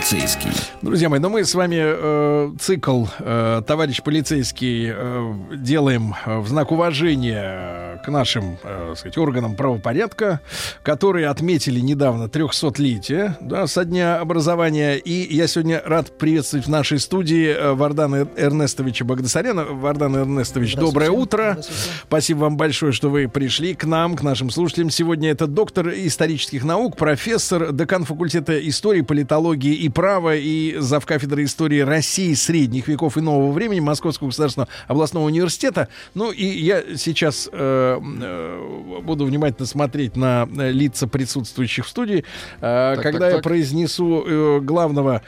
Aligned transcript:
полицейский. 0.00 0.50
Друзья 0.80 1.10
мои, 1.10 1.20
ну 1.20 1.28
мы 1.28 1.44
с 1.44 1.54
вами 1.54 1.76
э, 1.78 2.52
цикл 2.58 3.04
э, 3.18 3.60
«Товарищ 3.66 4.02
полицейский» 4.02 4.92
э, 4.94 5.34
делаем 5.56 6.14
э, 6.24 6.38
в 6.38 6.48
знак 6.48 6.72
уважения 6.72 8.00
к 8.02 8.08
нашим, 8.08 8.56
э, 8.62 8.94
сказать, 8.96 9.18
органам 9.18 9.56
правопорядка, 9.56 10.40
которые 10.82 11.28
отметили 11.28 11.80
недавно 11.80 12.24
300-летие 12.24 13.34
да, 13.42 13.66
со 13.66 13.84
дня 13.84 14.20
образования. 14.20 14.96
И 14.96 15.34
я 15.34 15.46
сегодня 15.46 15.82
рад 15.84 16.16
приветствовать 16.16 16.66
в 16.66 16.70
нашей 16.70 16.98
студии 16.98 17.48
э, 17.48 17.74
Вардана 17.74 18.26
Эрнестовича 18.36 19.04
Багдасаряна. 19.04 19.64
Вардан 19.64 20.16
Эрнестович, 20.16 20.76
доброе 20.76 21.10
утро. 21.10 21.58
Спасибо 22.04 22.40
вам 22.40 22.56
большое, 22.56 22.92
что 22.92 23.10
вы 23.10 23.28
пришли 23.28 23.74
к 23.74 23.84
нам, 23.84 24.16
к 24.16 24.22
нашим 24.22 24.48
слушателям. 24.48 24.88
Сегодня 24.88 25.30
это 25.30 25.46
доктор 25.46 25.90
исторических 25.90 26.64
наук, 26.64 26.96
профессор, 26.96 27.72
декан 27.72 28.04
факультета 28.04 28.58
истории, 28.66 29.02
политологии 29.02 29.74
и 29.74 29.89
права 29.90 30.36
и 30.36 30.76
зав. 30.78 31.04
кафедры 31.06 31.44
истории 31.44 31.80
России 31.80 32.34
средних 32.34 32.86
веков 32.88 33.16
и 33.16 33.20
нового 33.20 33.50
времени 33.52 33.80
Московского 33.80 34.28
государственного 34.28 34.68
областного 34.86 35.24
университета. 35.24 35.88
Ну 36.14 36.30
и 36.30 36.44
я 36.44 36.82
сейчас 36.96 37.48
э, 37.52 37.98
э, 38.00 39.00
буду 39.02 39.24
внимательно 39.24 39.66
смотреть 39.66 40.16
на 40.16 40.48
э, 40.58 40.70
лица 40.70 41.06
присутствующих 41.08 41.86
в 41.86 41.88
студии, 41.88 42.24
э, 42.60 42.94
Так, 42.94 43.02
когда 43.02 43.18
так, 43.18 43.28
я 43.28 43.34
так. 43.36 43.42
произнесу 43.42 44.24
э, 44.26 44.60
главного 44.60 45.22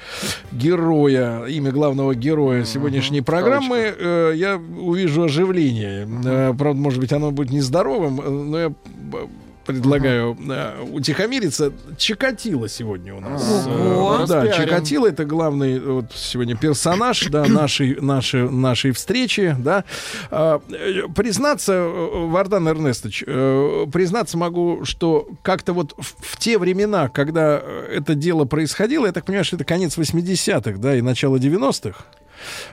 героя, 0.52 1.44
имя 1.46 1.72
главного 1.72 2.14
героя 2.14 2.64
сегодняшней 2.64 3.22
программы, 3.22 3.92
э, 3.98 4.32
я 4.36 4.56
увижу 4.56 5.24
оживление. 5.24 6.08
Э, 6.24 6.54
правда, 6.56 6.80
может 6.80 7.00
быть, 7.00 7.12
оно 7.12 7.30
будет 7.30 7.50
нездоровым, 7.50 8.20
э, 8.20 8.28
но 8.30 8.58
я 8.60 8.68
б- 8.68 9.26
предлагаю 9.64 10.36
э, 10.48 10.82
утихомириться. 10.90 11.72
Чикатило 11.96 12.68
сегодня 12.68 13.14
у 13.14 13.20
нас. 13.20 13.66
Ого. 13.66 14.20
Э, 14.22 14.26
да. 14.26 14.48
Чикатило 14.48 15.06
это 15.06 15.24
главный 15.24 15.78
вот 15.80 16.06
сегодня 16.14 16.56
персонаж 16.56 17.26
да, 17.26 17.44
нашей, 17.48 18.00
нашей, 18.00 18.48
нашей 18.50 18.92
встречи. 18.92 19.56
Да. 19.58 19.84
Э, 20.30 20.58
признаться, 21.14 21.72
э, 21.72 22.26
Вардан 22.26 22.68
Эрнестович, 22.68 23.24
э, 23.26 23.86
признаться 23.92 24.36
могу, 24.36 24.84
что 24.84 25.28
как-то 25.42 25.72
вот 25.72 25.94
в, 25.96 26.14
в 26.18 26.38
те 26.38 26.58
времена, 26.58 27.08
когда 27.08 27.60
э, 27.62 27.94
это 27.96 28.14
дело 28.14 28.44
происходило, 28.44 29.06
я 29.06 29.12
так 29.12 29.24
понимаю, 29.24 29.44
что 29.44 29.56
это 29.56 29.64
конец 29.64 29.96
80-х, 29.98 30.78
да, 30.78 30.96
и 30.96 31.00
начало 31.00 31.36
90-х. 31.36 32.04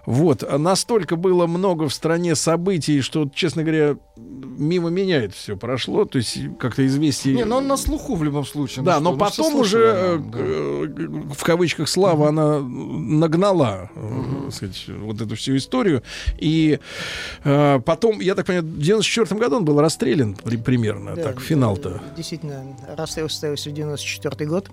Вот, 0.05 0.43
а 0.43 0.57
настолько 0.57 1.15
было 1.15 1.47
много 1.47 1.87
в 1.87 1.93
стране 1.93 2.35
событий, 2.35 3.01
что, 3.01 3.29
честно 3.33 3.63
говоря, 3.63 3.97
мимо 4.17 4.89
меня 4.89 5.23
это 5.23 5.33
все 5.33 5.55
прошло. 5.57 6.05
То 6.05 6.17
есть 6.17 6.37
как-то 6.59 6.85
известие... 6.85 7.35
Не, 7.35 7.45
но 7.45 7.57
он 7.57 7.67
на 7.67 7.77
слуху 7.77 8.15
в 8.15 8.23
любом 8.23 8.45
случае. 8.45 8.83
Да, 8.83 8.99
Ну 8.99 9.11
но 9.15 9.29
что, 9.29 9.43
ну 9.43 9.49
потом 9.49 9.59
уже, 9.61 9.91
о 9.91 10.15
э, 10.15 10.17
да. 10.17 10.39
э, 10.39 11.33
в 11.33 11.43
кавычках, 11.43 11.87
слава, 11.89 12.29
она 12.29 12.59
нагнала, 12.59 13.89
так 14.45 14.53
сказать, 14.53 14.85
вот 14.87 15.21
эту 15.21 15.35
всю 15.35 15.55
историю. 15.57 16.03
И 16.37 16.79
э, 17.43 17.79
потом, 17.85 18.19
я 18.19 18.35
так 18.35 18.45
понимаю, 18.45 18.65
в 18.65 18.79
94 18.79 19.39
году 19.39 19.57
он 19.57 19.65
был 19.65 19.79
расстрелян 19.79 20.35
при- 20.35 20.57
примерно, 20.57 21.15
Да, 21.15 21.23
так, 21.23 21.39
финал-то. 21.41 21.89
да, 21.89 22.01
Действительно, 22.15 22.63
расстрел 22.97 23.29
состоялся 23.29 23.69
в 23.69 23.73
94 23.73 24.49
год. 24.49 24.69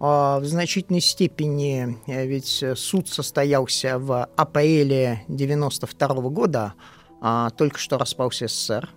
А, 0.00 0.40
В 0.40 0.46
значительной 0.46 1.02
степени 1.02 1.98
э, 2.06 2.26
ведь 2.26 2.62
э, 2.62 2.74
суд 2.74 3.08
состоялся 3.08 3.98
в 3.98 4.24
апреле 4.36 5.24
92 5.28 6.08
года, 6.30 6.74
а, 7.20 7.50
только 7.50 7.78
что 7.78 7.98
распался 7.98 8.48
СССР. 8.48 8.88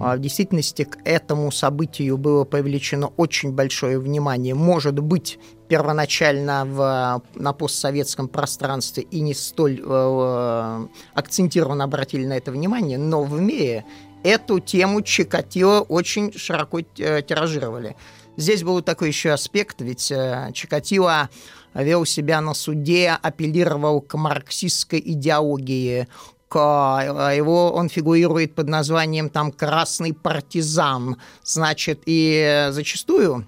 А 0.00 0.16
В 0.16 0.20
действительности 0.20 0.84
к 0.84 0.98
этому 1.04 1.50
событию 1.50 2.16
было 2.16 2.44
привлечено 2.44 3.08
очень 3.16 3.52
большое 3.52 3.98
внимание. 3.98 4.54
Может 4.54 5.00
быть, 5.00 5.38
первоначально 5.68 6.64
в, 6.64 7.22
на 7.34 7.52
постсоветском 7.52 8.28
пространстве 8.28 9.02
и 9.02 9.20
не 9.20 9.34
столь 9.34 9.82
э, 9.84 10.86
акцентированно 11.14 11.84
обратили 11.84 12.24
на 12.24 12.34
это 12.34 12.52
внимание, 12.52 12.98
но 12.98 13.24
в 13.24 13.40
мире 13.40 13.84
эту 14.22 14.60
тему 14.60 15.02
Чикатило 15.02 15.80
очень 15.80 16.32
широко 16.32 16.78
э, 16.78 17.22
тиражировали. 17.22 17.96
Здесь 18.36 18.62
был 18.62 18.82
такой 18.82 19.08
еще 19.08 19.30
аспект, 19.30 19.80
ведь 19.80 20.10
э, 20.10 20.50
Чикатило 20.52 21.30
вел 21.74 22.04
себя 22.04 22.40
на 22.40 22.54
суде, 22.54 23.16
апеллировал 23.22 24.00
к 24.00 24.16
марксистской 24.16 25.00
идеологии, 25.04 26.08
к, 26.48 27.28
э, 27.30 27.36
его 27.36 27.72
он 27.72 27.88
фигурирует 27.88 28.54
под 28.54 28.68
названием 28.68 29.30
там 29.30 29.52
«красный 29.52 30.12
партизан», 30.12 31.16
значит, 31.44 32.02
и 32.06 32.68
зачастую 32.70 33.46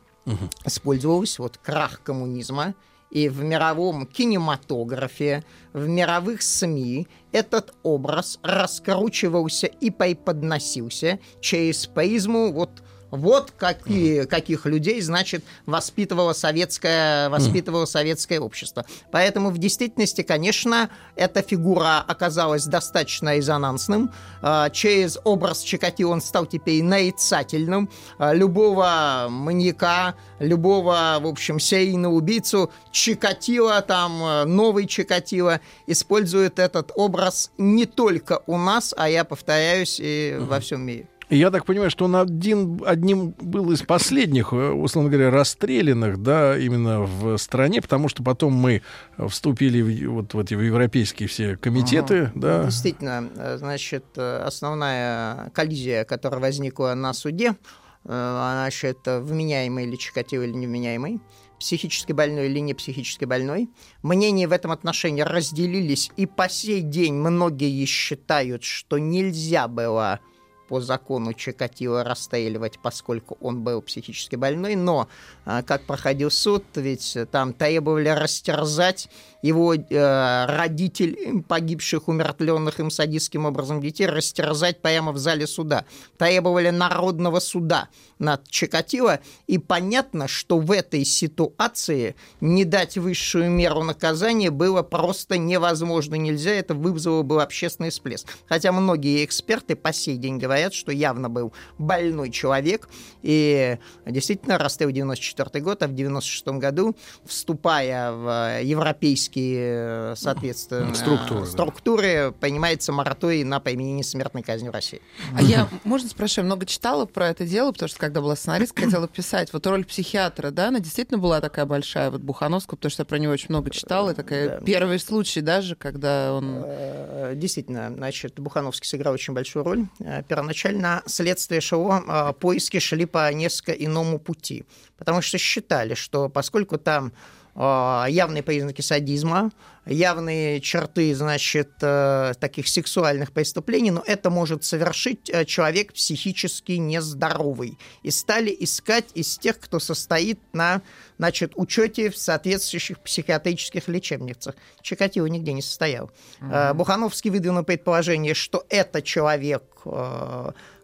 использовался 0.64 1.42
вот 1.42 1.56
крах 1.58 2.02
коммунизма, 2.02 2.74
и 3.10 3.28
в 3.28 3.42
мировом 3.42 4.06
кинематографе, 4.06 5.44
в 5.72 5.86
мировых 5.86 6.42
СМИ 6.42 7.06
этот 7.32 7.74
образ 7.82 8.38
раскручивался 8.42 9.68
и 9.68 9.90
преподносился 9.90 11.20
через 11.40 11.86
призму 11.86 12.52
вот 12.52 12.82
вот 13.10 13.52
какие, 13.56 14.24
каких 14.24 14.66
людей, 14.66 15.00
значит, 15.00 15.44
воспитывало 15.64 16.32
советское, 16.32 17.28
воспитывало 17.28 17.84
советское 17.84 18.40
общество. 18.40 18.84
Поэтому 19.10 19.50
в 19.50 19.58
действительности, 19.58 20.22
конечно, 20.22 20.90
эта 21.14 21.42
фигура 21.42 22.04
оказалась 22.06 22.64
достаточно 22.64 23.36
резонансным. 23.36 24.10
А, 24.42 24.70
Через 24.70 25.18
образ 25.24 25.60
Чикатило 25.60 26.12
он 26.12 26.20
стал 26.20 26.46
теперь 26.46 26.82
нарицательным. 26.82 27.88
А, 28.18 28.32
Любого 28.32 29.28
маньяка, 29.30 30.14
любого, 30.38 31.18
в 31.20 31.26
общем, 31.26 31.58
серийного 31.60 32.12
убийцу 32.14 32.70
Чикатило, 32.90 33.80
там, 33.82 34.22
э, 34.22 34.44
новый 34.44 34.86
Чикатило, 34.86 35.60
использует 35.86 36.58
этот 36.58 36.92
образ 36.94 37.50
не 37.58 37.86
только 37.86 38.42
у 38.46 38.58
нас, 38.58 38.94
а 38.96 39.08
я 39.08 39.24
повторяюсь, 39.24 39.98
и 40.00 40.36
во 40.38 40.60
всем 40.60 40.82
мире. 40.82 41.08
Я 41.28 41.50
так 41.50 41.64
понимаю, 41.64 41.90
что 41.90 42.04
он 42.04 42.14
один, 42.14 42.80
одним 42.86 43.30
был 43.40 43.72
из 43.72 43.82
последних, 43.82 44.52
э, 44.52 44.70
условно 44.70 45.10
говоря, 45.10 45.30
расстрелянных, 45.30 46.22
да, 46.22 46.56
именно 46.56 47.00
в 47.00 47.36
стране, 47.38 47.82
потому 47.82 48.08
что 48.08 48.22
потом 48.22 48.52
мы 48.52 48.82
вступили 49.18 49.82
в, 49.82 50.12
вот 50.12 50.34
в 50.34 50.38
эти 50.38 50.54
в 50.54 50.60
европейские 50.60 51.28
все 51.28 51.56
комитеты, 51.56 52.30
да. 52.36 52.64
Действительно, 52.64 53.28
э, 53.36 53.56
значит, 53.58 54.04
э, 54.16 54.42
основная 54.44 55.50
коллизия, 55.50 56.04
которая 56.04 56.40
возникла 56.40 56.94
на 56.94 57.12
суде, 57.12 57.56
значит, 58.04 58.98
вменяемый 59.04 59.84
или 59.84 59.96
Чикатило 59.96 60.44
или 60.44 60.52
невменяемый, 60.52 61.18
психически 61.58 62.12
больной 62.12 62.46
или 62.46 62.60
не 62.60 62.72
психически 62.72 63.24
больной. 63.24 63.68
Мнения 64.04 64.46
в 64.46 64.52
этом 64.52 64.70
отношении 64.70 65.22
разделились, 65.22 66.12
и 66.16 66.26
по 66.26 66.48
сей 66.48 66.82
день 66.82 67.14
многие 67.14 67.84
считают, 67.84 68.62
что 68.62 68.98
нельзя 68.98 69.66
было 69.66 70.20
по 70.68 70.80
закону 70.80 71.32
Чикатило 71.32 72.04
расстреливать, 72.04 72.78
поскольку 72.82 73.36
он 73.40 73.62
был 73.62 73.82
психически 73.82 74.36
больной, 74.36 74.74
но 74.76 75.08
а, 75.44 75.62
как 75.62 75.84
проходил 75.84 76.30
суд, 76.30 76.64
ведь 76.74 77.16
там 77.30 77.52
требовали 77.52 78.08
растерзать 78.08 79.08
его 79.42 79.74
э, 79.74 80.46
родителей 80.46 81.42
погибших, 81.42 82.08
умертвленных 82.08 82.80
им 82.80 82.90
садистским 82.90 83.44
образом 83.44 83.80
детей, 83.80 84.06
растерзать 84.06 84.80
прямо 84.82 85.12
в 85.12 85.18
зале 85.18 85.46
суда. 85.46 85.84
Требовали 86.18 86.70
народного 86.70 87.40
суда 87.40 87.88
над 88.18 88.48
Чикатило, 88.48 89.20
и 89.46 89.58
понятно, 89.58 90.26
что 90.26 90.58
в 90.58 90.72
этой 90.72 91.04
ситуации 91.04 92.16
не 92.40 92.64
дать 92.64 92.96
высшую 92.96 93.50
меру 93.50 93.82
наказания 93.82 94.50
было 94.50 94.82
просто 94.82 95.38
невозможно, 95.38 96.14
нельзя, 96.14 96.52
это 96.52 96.74
вызвало 96.74 97.22
бы 97.22 97.42
общественный 97.42 97.90
всплеск. 97.90 98.26
Хотя 98.48 98.72
многие 98.72 99.24
эксперты 99.24 99.76
по 99.76 99.92
сей 99.92 100.16
день 100.16 100.38
говорят, 100.38 100.55
говорят, 100.56 100.74
что 100.74 100.90
явно 100.92 101.28
был 101.28 101.52
больной 101.78 102.30
человек. 102.30 102.88
И 103.22 103.76
действительно, 104.06 104.58
Растео 104.58 104.90
94 104.90 105.62
год, 105.62 105.82
а 105.82 105.88
в 105.88 105.94
96 105.94 106.46
году, 106.58 106.96
вступая 107.24 108.12
в 108.12 108.62
европейские, 108.62 110.16
соответственно, 110.16 110.94
Структуры, 110.94 111.40
да. 111.40 111.46
структуры 111.46 112.34
понимается 112.40 112.92
мораторий 112.92 113.44
на 113.44 113.60
применение 113.60 114.04
смертной 114.04 114.42
казни 114.42 114.68
в 114.68 114.72
России. 114.72 115.00
А 115.36 115.42
я, 115.42 115.68
можно 115.84 116.08
спросить, 116.08 116.44
много 116.44 116.64
читала 116.66 117.04
про 117.04 117.28
это 117.28 117.44
дело, 117.44 117.72
потому 117.72 117.88
что 117.88 117.98
когда 117.98 118.20
была 118.20 118.36
сценаристка, 118.36 118.82
хотела 118.84 119.08
писать. 119.08 119.52
Вот 119.52 119.66
роль 119.66 119.84
психиатра, 119.84 120.50
да, 120.50 120.68
она 120.68 120.80
действительно 120.80 121.18
была 121.18 121.40
такая 121.40 121.66
большая, 121.66 122.10
вот 122.10 122.22
Бухановского, 122.22 122.76
потому 122.76 122.90
что 122.90 123.02
я 123.02 123.04
про 123.06 123.18
него 123.18 123.32
очень 123.32 123.46
много 123.50 123.70
читала. 123.70 124.10
И 124.10 124.14
такая 124.14 124.48
Да. 124.48 124.60
первый 124.64 124.98
случай 124.98 125.40
даже, 125.40 125.76
когда 125.76 126.32
он... 126.32 126.62
Э, 126.64 127.32
Действительно, 127.36 127.90
значит, 127.92 128.38
Бухановский 128.38 128.86
сыграл 128.88 129.12
очень 129.14 129.34
большую 129.34 129.64
роль. 129.64 129.86
Э, 130.00 130.22
Первоначально 130.46 131.02
следствие 131.06 131.60
ШО, 131.60 132.04
э, 132.06 132.32
поиски 132.38 132.78
шли 132.78 133.04
по 133.04 133.32
несколько 133.32 133.72
иному 133.72 134.20
пути, 134.20 134.64
потому 134.96 135.20
что 135.20 135.38
считали, 135.38 135.94
что 135.94 136.28
поскольку 136.28 136.78
там 136.78 137.12
явные 137.56 138.42
признаки 138.42 138.82
садизма, 138.82 139.50
явные 139.86 140.60
черты, 140.60 141.14
значит, 141.14 141.70
э, 141.80 142.34
таких 142.38 142.68
сексуальных 142.68 143.32
преступлений, 143.32 143.90
но 143.90 144.02
это 144.04 144.30
может 144.30 144.64
совершить 144.64 145.30
э, 145.30 145.44
человек 145.44 145.92
психически 145.92 146.72
нездоровый. 146.72 147.78
И 148.02 148.10
стали 148.10 148.54
искать 148.58 149.06
из 149.14 149.38
тех, 149.38 149.58
кто 149.58 149.78
состоит 149.78 150.40
на, 150.52 150.82
значит, 151.18 151.52
учете 151.54 152.10
в 152.10 152.16
соответствующих 152.16 152.98
психиатрических 152.98 153.88
лечебницах. 153.88 154.56
Чикатило 154.82 155.26
нигде 155.26 155.52
не 155.52 155.62
состоял. 155.62 156.10
Э, 156.40 156.74
Бухановский 156.74 157.30
выдвинул 157.30 157.62
предположение, 157.62 158.34
что 158.34 158.66
это 158.68 159.02
человек 159.02 159.62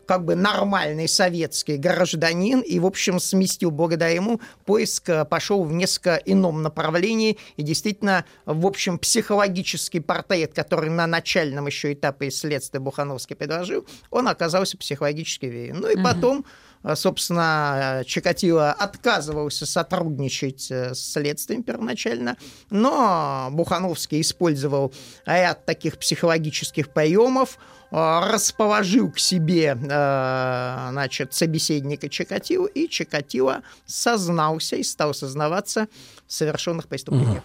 как 0.06 0.24
бы 0.24 0.34
нормальный 0.34 1.08
советский 1.08 1.76
гражданин, 1.76 2.60
и, 2.60 2.78
в 2.78 2.86
общем, 2.86 3.20
сместил 3.20 3.70
благодаря 3.70 4.12
ему 4.12 4.40
поиск 4.64 5.08
э, 5.08 5.24
пошел 5.24 5.64
в 5.64 5.72
несколько 5.72 6.16
ином 6.16 6.62
направлении, 6.62 7.38
и 7.56 7.62
действительно, 7.62 8.24
в 8.44 8.66
общем, 8.66 8.98
психологический 8.98 10.00
портрет, 10.00 10.52
который 10.54 10.90
на 10.90 11.06
начальном 11.06 11.66
еще 11.66 11.92
этапе 11.92 12.30
следствия 12.30 12.80
Бухановский 12.80 13.36
предложил, 13.36 13.86
он 14.10 14.28
оказался 14.28 14.76
психологически 14.76 15.46
верен. 15.46 15.80
Ну 15.80 15.88
и 15.88 16.02
потом 16.02 16.44
э, 16.82 16.94
собственно, 16.96 18.00
э, 18.00 18.04
Чикатило 18.04 18.72
отказывался 18.72 19.66
сотрудничать 19.66 20.70
с 20.70 21.12
следствием 21.12 21.62
первоначально, 21.62 22.36
но 22.70 23.48
Бухановский 23.50 24.20
использовал 24.20 24.92
ряд 25.26 25.64
таких 25.64 25.98
психологических 25.98 26.90
приемов, 26.90 27.58
расположил 27.92 29.10
к 29.12 29.18
себе 29.18 29.76
э, 29.80 30.88
значит, 30.90 31.34
собеседника 31.34 32.08
Чикатило, 32.08 32.66
и 32.66 32.88
Чикатило 32.88 33.62
сознался 33.86 34.76
и 34.76 34.82
стал 34.82 35.12
сознаваться 35.12 35.88
в 36.26 36.32
совершенных 36.32 36.88
преступлениях. 36.88 37.42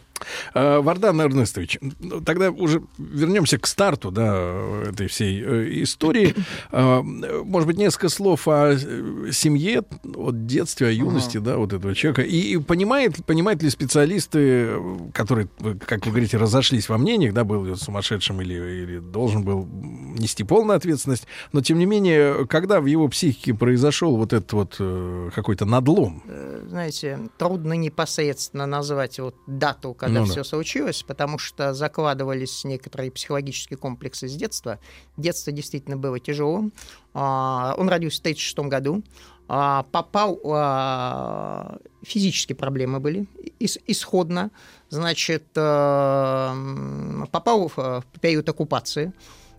А, 0.54 0.82
Вардан 0.82 1.22
Эрнестович, 1.22 1.80
тогда 2.26 2.50
уже 2.50 2.82
вернемся 2.98 3.58
к 3.60 3.68
старту 3.68 4.12
да, 4.12 4.90
этой 4.90 5.08
всей 5.08 5.44
э, 5.44 5.84
истории. 5.84 6.34
Может 6.72 7.68
быть, 7.68 7.78
несколько 7.78 8.10
слов 8.10 8.48
о 8.48 8.74
э, 8.74 9.32
семье, 9.32 9.84
о 10.16 10.32
детстве, 10.32 10.88
о 10.88 10.92
юности 10.92 11.38
да, 11.38 11.58
вот 11.58 11.74
этого 11.74 11.94
человека. 11.94 12.22
И 12.22 12.48
и 12.48 12.58
понимает, 12.58 13.26
понимают 13.26 13.62
ли 13.62 13.70
специалисты, 13.70 14.40
э, 14.40 14.98
которые, 15.14 15.50
как 15.86 16.06
вы 16.06 16.12
говорите, 16.12 16.38
разошлись 16.38 16.90
во 16.90 16.98
мнениях, 16.98 17.34
да, 17.34 17.44
был 17.44 17.66
ли 17.66 17.72
он 17.72 17.78
сумасшедшим 17.78 18.42
или, 18.42 18.54
или 18.54 19.00
должен 19.00 19.44
был 19.44 19.66
нести 19.66 20.37
полную 20.44 20.78
ответственность, 20.78 21.28
но, 21.52 21.62
тем 21.62 21.78
не 21.80 21.86
менее, 21.86 22.46
когда 22.48 22.80
в 22.82 22.86
его 22.86 23.08
психике 23.08 23.54
произошел 23.54 24.16
вот 24.18 24.34
этот 24.34 24.54
вот 24.54 24.76
э, 24.80 25.30
какой-то 25.34 25.66
надлом, 25.66 26.24
Э, 26.28 26.66
Знаете, 26.70 27.20
трудно 27.38 27.74
непосредственно 27.74 28.66
назвать 28.66 29.20
вот 29.20 29.36
дату, 29.48 29.94
когда 29.94 30.20
Ну 30.22 30.26
да. 30.26 30.32
все 30.32 30.44
случилось, 30.44 31.04
потому 31.04 31.38
что 31.38 31.74
закладывались 31.74 32.64
некоторые 32.66 33.12
психологические 33.12 33.78
комплексы 33.78 34.28
с 34.28 34.36
детства. 34.36 34.80
Детство 35.18 35.52
действительно 35.52 35.98
было 35.98 36.20
тяжелым. 36.20 36.72
А, 37.14 37.74
Он 37.78 37.90
родился 37.90 38.18
в 38.18 38.22
1936 38.22 38.70
году. 38.70 39.04
А, 39.50 39.84
Попал... 39.92 40.40
а, 40.46 41.78
Физические 42.04 42.56
проблемы 42.56 43.00
были 43.00 43.28
ис- 43.60 43.82
исходно. 43.88 44.52
Значит, 44.90 45.44
э, 45.56 47.26
попал 47.32 47.72
э, 47.76 48.02
в 48.14 48.20
период 48.22 48.48
оккупации. 48.48 49.12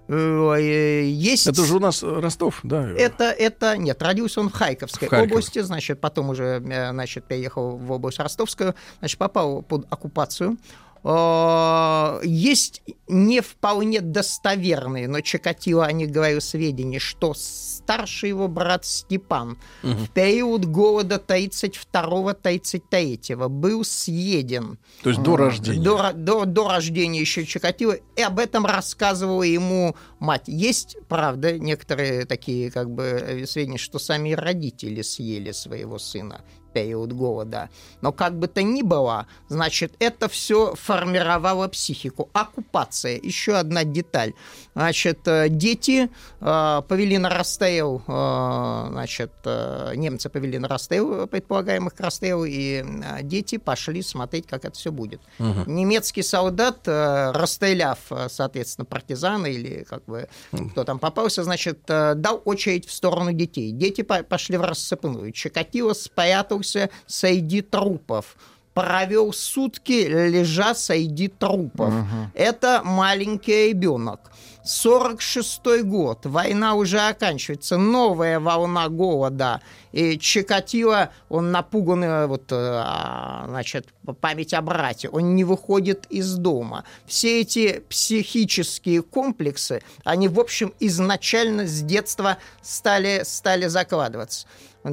Э, 0.08 1.04
Есть... 1.04 1.46
это 1.46 1.64
же 1.64 1.76
у 1.76 1.78
нас 1.78 2.02
э, 2.02 2.06
Ростов, 2.06 2.60
да? 2.62 2.88
Это, 2.90 3.24
это, 3.24 3.76
нет, 3.76 4.02
родился 4.02 4.40
он 4.40 4.48
в 4.48 4.52
Харьковской 4.52 5.06
В 5.06 5.10
Харькове. 5.10 5.32
области, 5.32 5.58
значит, 5.60 6.00
потом 6.00 6.30
уже, 6.30 6.62
э, 6.66 6.90
значит, 6.90 7.24
переехал 7.24 7.76
в 7.76 7.92
область 7.92 8.18
Ростовскую, 8.18 8.74
значит, 9.00 9.18
попал 9.18 9.62
под 9.62 9.86
оккупацию. 9.90 10.56
Э, 11.04 12.20
Есть 12.24 12.82
не 13.08 13.40
вполне 13.40 14.00
достоверные, 14.00 15.06
но 15.08 15.20
Чикатило 15.20 15.86
о 15.86 15.92
них 15.92 16.10
говорил 16.10 16.40
сведения, 16.40 16.98
что 16.98 17.34
старший 17.34 18.30
его 18.30 18.48
брат 18.48 18.84
Степан 18.84 19.56
в 19.82 20.08
период 20.10 20.64
голода 20.66 21.22
32-33 21.26 23.48
был 23.48 23.84
съеден 23.84 24.78
То 25.02 25.10
есть 25.10 25.22
до 25.22 25.36
рождения. 25.36 25.82
до, 25.82 26.12
до, 26.12 26.44
до 26.44 26.68
рождения 26.68 27.20
еще 27.20 27.44
Чикатило, 27.46 27.96
и 28.16 28.22
об 28.22 28.38
этом 28.38 28.66
рассказывала 28.66 29.42
ему 29.42 29.96
мать. 30.18 30.44
Есть, 30.46 30.96
правда, 31.08 31.58
некоторые 31.58 32.24
такие 32.26 32.70
как 32.70 32.90
бы 32.90 33.44
сведения, 33.48 33.78
что 33.78 33.98
сами 33.98 34.32
родители 34.32 35.02
съели 35.02 35.52
своего 35.52 35.98
сына 35.98 36.42
период 36.78 37.12
голода. 37.12 37.68
Но 38.00 38.12
как 38.12 38.38
бы 38.38 38.46
то 38.48 38.62
ни 38.62 38.82
было, 38.82 39.26
значит, 39.48 39.94
это 39.98 40.28
все 40.28 40.74
формировало 40.74 41.68
психику. 41.68 42.28
Оккупация, 42.32 43.18
еще 43.22 43.56
одна 43.56 43.84
деталь. 43.84 44.32
Значит, 44.74 45.26
э, 45.26 45.48
дети 45.48 46.08
э, 46.40 46.82
повели 46.88 47.18
на 47.18 47.28
расстрел, 47.30 48.02
э, 48.06 48.86
значит, 48.90 49.32
э, 49.44 49.92
немцы 49.96 50.28
повели 50.28 50.58
на 50.58 50.68
расстрел, 50.68 51.26
предполагаемых 51.26 51.94
к 51.94 52.00
расстрелу, 52.00 52.44
и 52.44 52.84
э, 52.84 53.22
дети 53.22 53.58
пошли 53.58 54.02
смотреть, 54.02 54.46
как 54.46 54.64
это 54.64 54.78
все 54.78 54.92
будет. 54.92 55.20
Немецкий 55.66 56.22
солдат, 56.22 56.86
э, 56.86 57.32
расстреляв, 57.32 57.98
э, 58.10 58.28
соответственно, 58.30 58.84
партизана 58.84 59.46
или 59.46 59.84
как 59.84 60.04
бы 60.04 60.28
кто 60.72 60.84
там 60.84 60.98
попался, 60.98 61.42
значит, 61.42 61.78
э, 61.88 62.14
дал 62.14 62.40
очередь 62.44 62.86
в 62.86 62.92
сторону 62.92 63.32
детей. 63.32 63.72
Дети 63.72 64.02
по- 64.02 64.22
пошли 64.22 64.56
в 64.56 64.62
рассыпную. 64.62 65.32
Чикатило 65.32 65.92
спрятался 65.94 66.67
среди 67.06 67.62
трупов 67.62 68.36
провел 68.74 69.32
сутки, 69.32 70.06
лежа 70.06 70.72
среди 70.72 71.26
трупов. 71.26 71.92
Это 72.34 72.82
маленький 72.84 73.70
ребенок. 73.70 74.30
46 74.68 75.82
год, 75.82 76.26
война 76.26 76.74
уже 76.74 77.00
оканчивается, 77.00 77.78
новая 77.78 78.38
волна 78.38 78.88
голода. 78.88 79.62
И 79.92 80.18
Чикатило, 80.18 81.10
он 81.30 81.50
напуганный, 81.50 82.26
вот, 82.26 82.52
э, 82.52 82.54
а, 82.54 83.46
значит, 83.48 83.88
память 84.20 84.52
о 84.52 84.60
брате, 84.60 85.08
он 85.08 85.34
не 85.34 85.44
выходит 85.44 86.04
из 86.10 86.34
дома. 86.36 86.84
Все 87.06 87.40
эти 87.40 87.82
психические 87.88 89.02
комплексы, 89.02 89.80
они, 90.04 90.28
в 90.28 90.38
общем, 90.38 90.74
изначально 90.80 91.66
с 91.66 91.80
детства 91.80 92.36
стали, 92.60 93.22
стали 93.24 93.68
закладываться. 93.68 94.46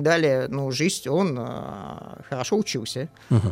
Далее, 0.03 0.47
ну, 0.49 0.71
жизнь, 0.71 1.07
он 1.09 1.37
э, 1.39 2.23
хорошо 2.29 2.57
учился. 2.57 3.09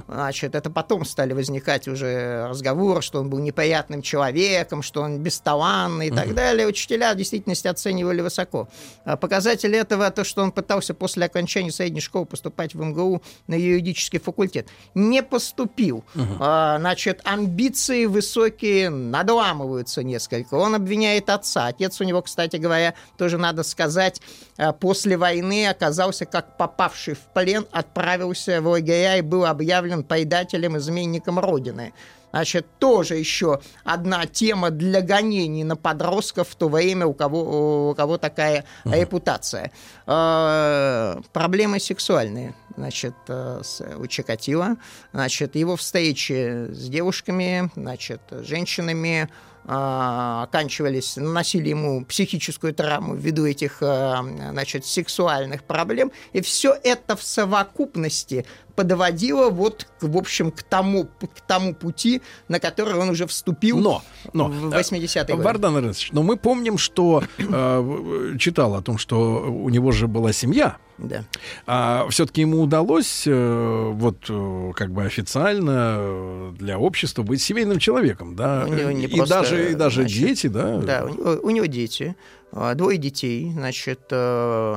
Значит, 0.08 0.56
это 0.56 0.70
потом 0.70 1.06
стали 1.06 1.34
возникать 1.34 1.88
уже 1.88 2.48
разговоры, 2.48 3.02
что 3.02 3.20
он 3.20 3.30
был 3.30 3.40
неприятным 3.40 4.02
человеком, 4.02 4.82
что 4.82 5.02
он 5.02 5.20
бесталанный 5.20 6.08
и 6.08 6.12
так 6.12 6.34
далее. 6.34 6.68
Учителя 6.68 7.14
в 7.14 7.18
действительности 7.18 7.68
оценивали 7.68 8.22
высоко. 8.22 8.68
А 9.06 9.18
Показатель 9.18 9.76
этого 9.76 10.10
то, 10.12 10.24
что 10.24 10.44
он 10.44 10.52
пытался 10.52 10.94
после 10.94 11.26
окончания 11.26 11.72
средней 11.72 12.02
школы 12.02 12.26
поступать 12.26 12.76
в 12.76 12.84
МГУ 12.84 13.22
на 13.48 13.56
юридический 13.56 14.20
факультет. 14.20 14.68
Не 14.94 15.24
поступил. 15.24 16.04
А, 16.40 16.78
Значит, 16.80 17.22
амбиции 17.24 18.06
высокие 18.06 18.90
надламываются 18.90 20.04
несколько. 20.04 20.56
Он 20.56 20.76
обвиняет 20.76 21.30
отца. 21.30 21.68
Отец 21.68 22.00
у 22.02 22.04
него, 22.04 22.22
кстати 22.22 22.58
говоря, 22.58 22.94
тоже 23.18 23.38
надо 23.38 23.64
сказать, 23.64 24.22
а, 24.58 24.74
после 24.74 25.18
войны 25.18 25.68
оказался 25.68 26.26
как 26.34 26.58
попавший 26.58 27.14
в 27.14 27.20
плен, 27.34 27.68
отправился 27.72 28.60
в 28.60 28.68
лагеря 28.68 29.18
и 29.18 29.22
был 29.22 29.46
объявлен 29.46 30.04
предателем, 30.04 30.76
изменником 30.78 31.38
Родины. 31.38 31.94
Значит, 32.32 32.66
тоже 32.80 33.18
еще 33.18 33.60
одна 33.84 34.26
тема 34.26 34.72
для 34.72 35.02
гонений 35.02 35.64
на 35.64 35.76
подростков 35.76 36.50
в 36.50 36.56
то 36.56 36.68
время, 36.70 37.06
у 37.06 37.14
кого, 37.14 37.92
у 37.92 37.94
кого 37.96 38.18
такая 38.18 38.66
репутация. 38.86 39.70
Э, 40.08 41.22
Проблемы 41.32 41.80
сексуальные, 41.80 42.56
значит, 42.76 43.14
э, 43.28 43.62
с- 43.64 43.86
у 44.00 44.08
Чикатило. 44.08 44.78
Значит, 45.14 45.56
его 45.56 45.76
встречи 45.76 46.68
с 46.72 46.90
девушками, 46.90 47.70
значит, 47.76 48.22
с 48.32 48.44
женщинами, 48.44 49.30
оканчивались, 49.66 51.16
наносили 51.16 51.70
ему 51.70 52.06
психическую 52.06 52.74
травму 52.74 53.16
ввиду 53.16 53.46
этих 53.46 53.78
а, 53.82 54.24
значит, 54.52 54.86
сексуальных 54.86 55.64
проблем. 55.64 56.12
И 56.34 56.42
все 56.42 56.76
это 56.84 57.16
в 57.16 57.24
совокупности 57.24 58.46
подводило 58.76 59.50
вот, 59.50 59.88
в 60.02 60.18
общем, 60.18 60.52
к 60.52 60.64
тому, 60.64 61.06
к 61.06 61.42
тому 61.48 61.74
пути, 61.76 62.22
на 62.48 62.60
который 62.60 62.96
он 62.96 63.10
уже 63.10 63.28
вступил 63.28 63.78
Но, 63.80 64.02
но 64.34 64.46
в 64.48 64.74
э, 64.74 64.80
80-е 64.82 65.24
годы. 65.36 65.44
Вардан 65.44 65.78
Рыцович, 65.78 66.12
но 66.12 66.24
мы 66.24 66.38
помним, 66.38 66.78
что 66.78 67.24
э, 67.38 68.36
читал 68.40 68.76
о 68.76 68.82
том, 68.82 68.98
что 68.98 69.42
у 69.44 69.70
него 69.70 69.92
же 69.92 70.08
была 70.08 70.34
семья, 70.34 70.78
Да. 70.98 71.24
а 71.68 72.08
все-таки 72.10 72.42
ему 72.42 72.62
удалось 72.62 73.24
э, 73.28 73.90
вот 73.94 74.18
э, 74.30 74.72
как 74.76 74.92
бы 74.92 75.04
официально 75.04 75.96
э, 75.98 76.52
для 76.58 76.80
общества 76.80 77.24
быть 77.24 77.42
семейным 77.42 77.80
человеком, 77.80 78.36
да, 78.36 78.66
У 78.68 78.74
него 78.74 78.92
не 78.92 79.06
и 79.06 79.16
просто, 79.18 79.36
даже 79.42 79.72
и 79.72 79.76
даже 79.76 80.02
значит, 80.02 80.18
дети, 80.20 80.48
да, 80.48 80.78
Да, 80.78 81.06
у 81.06 81.10
него, 81.10 81.40
у 81.44 81.50
него 81.52 81.66
дети, 81.68 82.16
а, 82.52 82.74
двое 82.76 82.98
детей, 82.98 83.52
значит, 83.54 84.02
э, 84.12 84.76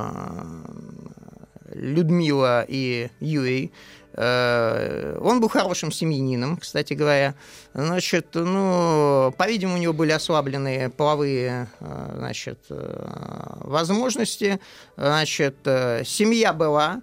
Людмила 1.79 2.65
и 2.67 3.09
Юрий. 3.19 3.71
Э, 4.13 5.17
Он 5.21 5.39
был 5.39 5.49
хорошим 5.49 5.91
семьянином, 5.91 6.57
кстати 6.57 6.93
говоря. 6.93 7.35
Значит, 7.73 8.27
ну, 8.33 9.33
по-видимому, 9.37 9.77
у 9.77 9.81
него 9.81 9.93
были 9.93 10.11
ослабленные 10.11 10.89
половые, 10.89 11.67
э, 11.79 12.13
значит, 12.17 12.59
э, 12.69 13.57
возможности. 13.61 14.59
Значит, 14.95 15.57
семья 15.63 16.53
была, 16.53 17.01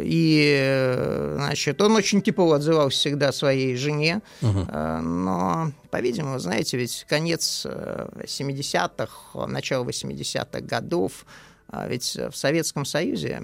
и, 0.00 1.34
значит, 1.36 1.80
он 1.82 1.94
очень 1.94 2.22
тепло 2.22 2.52
отзывался 2.52 2.98
всегда 2.98 3.32
своей 3.32 3.76
жене, 3.76 4.22
Э, 4.40 5.00
но, 5.00 5.72
по-видимому, 5.90 6.38
знаете, 6.38 6.76
ведь 6.78 7.04
конец 7.08 7.66
э, 7.66 8.08
70-х, 8.24 9.46
начало 9.46 9.84
80-х 9.84 10.60
годов, 10.60 11.26
ведь 11.88 12.16
в 12.16 12.32
Советском 12.36 12.84
Союзе, 12.84 13.42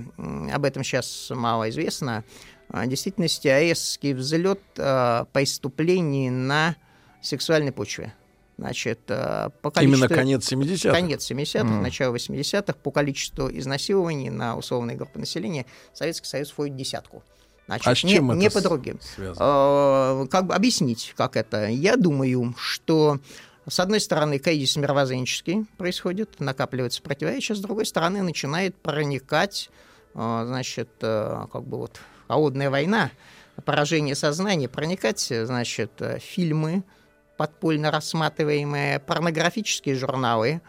об 0.53 0.65
этом 0.65 0.83
сейчас 0.85 1.29
мало 1.31 1.69
известно, 1.71 2.25
а, 2.69 2.85
в 2.85 2.89
действительности 2.89 3.49
резкий 3.49 4.15
взлет 4.15 4.61
э, 4.77 5.25
преступлений 5.33 6.31
на 6.31 6.77
сексуальной 7.23 7.73
почве. 7.73 8.15
Значит, 8.59 9.01
по 9.07 9.51
именно 9.81 10.07
количеству- 10.07 10.15
конец 10.15 10.53
70-х. 10.53 10.91
Конец 10.93 11.31
70-х, 11.31 11.65
начало 11.81 12.15
80-х, 12.15 12.75
по 12.83 12.91
количеству 12.91 13.49
изнасилований 13.51 14.29
на 14.29 14.55
условные 14.57 14.97
группы 14.99 15.19
населения 15.19 15.65
Советский 15.95 16.27
Союз 16.29 16.51
входит 16.51 16.75
в 16.75 16.77
десятку. 16.77 17.23
Значит, 17.67 17.87
А 17.89 17.95
с 17.95 18.05
не, 18.05 18.15
чем 18.15 18.31
это 18.33 18.39
не 18.41 18.51
по 18.51 18.61
другим. 18.61 19.01
связано? 19.01 20.25
Э, 20.25 20.27
Как 20.31 20.47
бы 20.47 20.55
объяснить, 20.55 21.15
как 21.17 21.37
это? 21.37 21.69
Я 21.69 21.97
думаю, 21.97 22.55
что 22.59 23.19
с 23.69 23.79
одной 23.79 24.01
стороны, 24.01 24.39
кризис 24.39 24.77
мировоззренческий 24.77 25.67
происходит, 25.77 26.41
накапливается 26.41 27.03
противоречие, 27.03 27.57
с 27.57 27.61
другой 27.61 27.87
стороны, 27.87 28.23
начинает 28.23 28.75
проникать, 28.77 29.71
э, 30.15 30.45
значит, 30.47 30.89
э, 31.03 31.47
как 31.53 31.63
бы 31.65 31.79
вот 31.79 32.01
холодная 32.27 32.71
война, 32.71 33.11
поражение 33.65 34.15
сознания, 34.15 34.69
проникать, 34.69 35.21
значит, 35.21 35.93
э, 36.01 36.19
фильмы, 36.19 36.85
подпольно 37.37 37.91
рассматриваемые, 37.91 38.99
порнографические 39.01 39.95
журналы. 39.95 40.61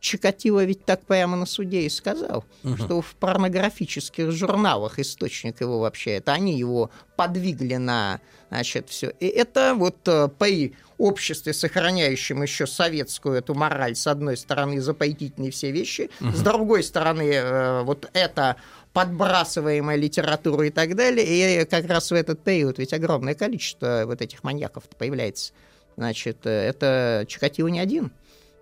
Чикатило 0.00 0.64
ведь 0.64 0.86
так 0.86 1.04
прямо 1.04 1.36
на 1.36 1.44
суде 1.44 1.82
и 1.82 1.90
сказал, 1.90 2.44
что 2.76 3.02
в 3.02 3.14
порнографических 3.16 4.30
журналах 4.30 4.98
источник 4.98 5.60
его 5.60 5.80
вообще, 5.80 6.12
это 6.12 6.32
они 6.32 6.58
его 6.58 6.90
подвигли 7.16 7.76
на, 7.76 8.20
значит, 8.48 8.88
все. 8.88 9.10
И 9.20 9.26
это 9.26 9.74
вот 9.76 9.96
э, 10.06 10.28
при 10.38 10.74
обществе, 10.96 11.52
сохраняющем 11.52 12.42
еще 12.42 12.66
советскую 12.66 13.34
эту 13.34 13.54
мораль, 13.54 13.94
с 13.94 14.06
одной 14.06 14.38
стороны, 14.38 14.80
запретительные 14.80 15.50
все 15.50 15.70
вещи, 15.70 16.10
с 16.20 16.40
другой 16.40 16.82
стороны, 16.82 17.30
э, 17.34 17.82
вот 17.82 18.08
это 18.14 18.56
подбрасываемая 18.94 19.96
литература 19.96 20.66
и 20.66 20.70
так 20.70 20.96
далее, 20.96 21.62
и 21.62 21.64
как 21.66 21.86
раз 21.86 22.10
в 22.10 22.14
этот 22.14 22.42
период 22.42 22.78
ведь 22.78 22.94
огромное 22.94 23.34
количество 23.34 24.04
вот 24.06 24.22
этих 24.22 24.42
маньяков 24.44 24.84
появляется. 24.98 25.52
Значит, 25.98 26.38
э, 26.44 26.50
это 26.50 27.26
Чикатило 27.28 27.68
не 27.68 27.80
один 27.80 28.12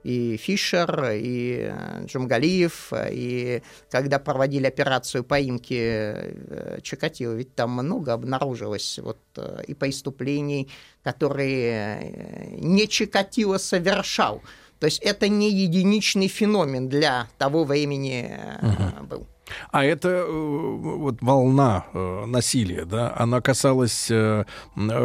и 0.05 0.37
Фишер, 0.37 1.11
и 1.13 1.71
э, 1.71 2.05
Джумгалиев, 2.07 2.93
и 3.11 3.63
когда 3.91 4.19
проводили 4.19 4.67
операцию 4.67 5.25
поимки 5.25 5.79
э, 5.79 6.81
Чикатило, 6.83 7.33
ведь 7.33 7.55
там 7.55 7.71
много 7.71 8.13
обнаружилось 8.13 8.99
вот 9.03 9.19
э, 9.37 9.63
и 9.67 9.75
преступлений, 9.75 10.69
которые 11.03 12.57
не 12.59 12.87
Чикатило 12.89 13.59
совершал. 13.59 14.43
То 14.81 14.87
есть 14.87 15.01
это 15.01 15.29
не 15.29 15.51
единичный 15.51 16.29
феномен 16.29 16.89
для 16.89 17.29
того 17.39 17.65
времени 17.65 18.31
э, 18.31 19.03
был. 19.03 19.27
А 19.71 19.85
это 19.85 20.09
э, 20.09 20.27
вот 20.29 21.17
волна 21.21 21.87
э, 21.93 22.25
насилия, 22.27 22.85
да, 22.85 23.15
она 23.17 23.41
касалась 23.41 24.09
э, 24.11 24.45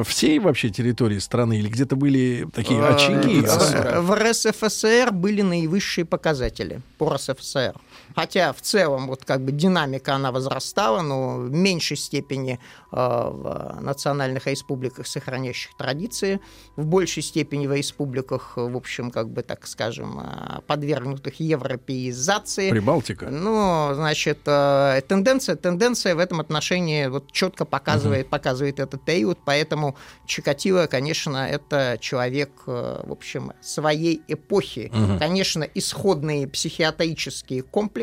всей 0.05 0.39
вообще 0.39 0.69
территории 0.69 1.19
страны 1.19 1.57
или 1.59 1.69
где-то 1.69 1.95
были 1.95 2.47
такие 2.53 2.79
Э, 2.79 2.93
очаги? 2.93 3.41
В 3.41 4.15
РСФСР 4.15 5.11
были 5.11 5.41
наивысшие 5.41 6.05
показатели 6.05 6.81
по 6.97 7.13
РСФСР. 7.13 7.73
Хотя 8.15 8.53
в 8.53 8.61
целом 8.61 9.07
вот 9.07 9.25
как 9.25 9.41
бы 9.41 9.51
динамика 9.51 10.15
она 10.15 10.31
возрастала, 10.31 11.01
но 11.01 11.37
в 11.37 11.51
меньшей 11.51 11.97
степени 11.97 12.59
э, 12.91 12.95
в 12.95 13.77
национальных 13.81 14.47
республиках, 14.47 15.07
сохраняющих 15.07 15.75
традиции, 15.77 16.39
в 16.75 16.85
большей 16.85 17.23
степени 17.23 17.67
в 17.67 17.73
республиках, 17.73 18.53
в 18.55 18.75
общем, 18.75 19.11
как 19.11 19.29
бы 19.29 19.41
так 19.43 19.67
скажем, 19.67 20.19
э, 20.19 20.61
подвергнутых 20.67 21.39
европеизации. 21.39 22.69
Прибалтика. 22.69 23.29
Ну, 23.29 23.91
значит, 23.93 24.39
э, 24.45 25.01
тенденция, 25.07 25.55
тенденция 25.55 26.15
в 26.15 26.19
этом 26.19 26.39
отношении 26.39 27.07
вот 27.07 27.31
четко 27.31 27.65
показывает, 27.65 28.29
показывает 28.29 28.79
этот 28.79 29.03
период, 29.03 29.39
поэтому 29.45 29.95
Чикатило, 30.25 30.87
конечно, 30.87 31.47
это 31.47 31.97
человек, 31.99 32.51
э, 32.67 33.01
в 33.03 33.11
общем, 33.11 33.53
своей 33.61 34.21
эпохи. 34.27 34.91
Конечно, 35.19 35.63
исходные 35.63 36.47
психиатрические 36.47 37.63
комплексы, 37.63 38.02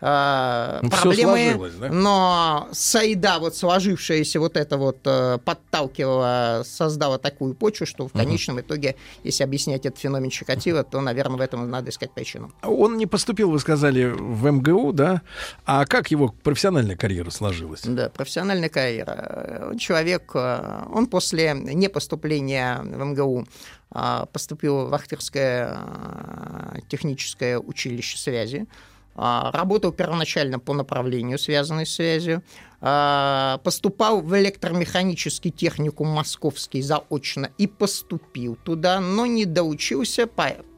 э, 0.00 0.78
Ну, 0.82 0.90
проблемы, 0.90 1.70
да? 1.80 1.88
но 1.88 2.68
сайда, 2.72 3.38
вот 3.38 3.56
сложившаяся 3.56 4.40
вот 4.40 4.56
это 4.56 4.76
вот 4.76 4.98
э, 5.04 5.38
подталкивала, 5.44 6.62
создала 6.64 7.18
такую 7.18 7.54
почву, 7.54 7.86
что 7.86 8.08
в 8.08 8.12
конечном 8.12 8.60
итоге, 8.60 8.96
если 9.24 9.44
объяснять 9.44 9.86
этот 9.86 9.98
феномен 9.98 10.30
Чикатило, 10.30 10.84
то, 10.84 11.00
наверное, 11.00 11.36
в 11.36 11.40
этом 11.40 11.68
надо 11.70 11.90
искать 11.90 12.12
причину. 12.12 12.52
Он 12.62 12.96
не 12.96 13.06
поступил, 13.06 13.50
вы 13.50 13.58
сказали, 13.58 14.04
в 14.04 14.50
МГУ, 14.50 14.92
да? 14.92 15.22
А 15.64 15.84
как 15.86 16.10
его 16.10 16.28
профессиональная 16.42 16.96
карьера 16.96 17.30
сложилась? 17.30 17.82
Да, 17.84 18.08
профессиональная 18.08 18.68
карьера. 18.68 19.68
Он 19.70 19.78
человек, 19.78 20.30
э, 20.34 20.84
он 20.92 21.06
после 21.06 21.54
непоступления 21.54 22.80
в 22.82 23.04
МГУ 23.04 23.46
э, 23.94 24.26
поступил 24.32 24.88
в 24.88 24.94
Ахтырское 24.94 25.76
э, 25.76 26.78
техническое 26.88 27.58
училище 27.58 28.18
связи, 28.18 28.66
э, 28.66 28.89
работал 29.14 29.92
первоначально 29.92 30.58
по 30.58 30.72
направлению, 30.72 31.38
связанной 31.38 31.86
с 31.86 31.94
связью, 31.94 32.42
э, 32.80 33.58
поступал 33.62 34.20
в 34.20 34.38
электромеханический 34.38 35.50
техникум 35.50 36.08
московский 36.08 36.82
заочно 36.82 37.50
и 37.58 37.66
поступил 37.66 38.56
туда, 38.56 39.00
но 39.00 39.26
не 39.26 39.44
доучился, 39.44 40.28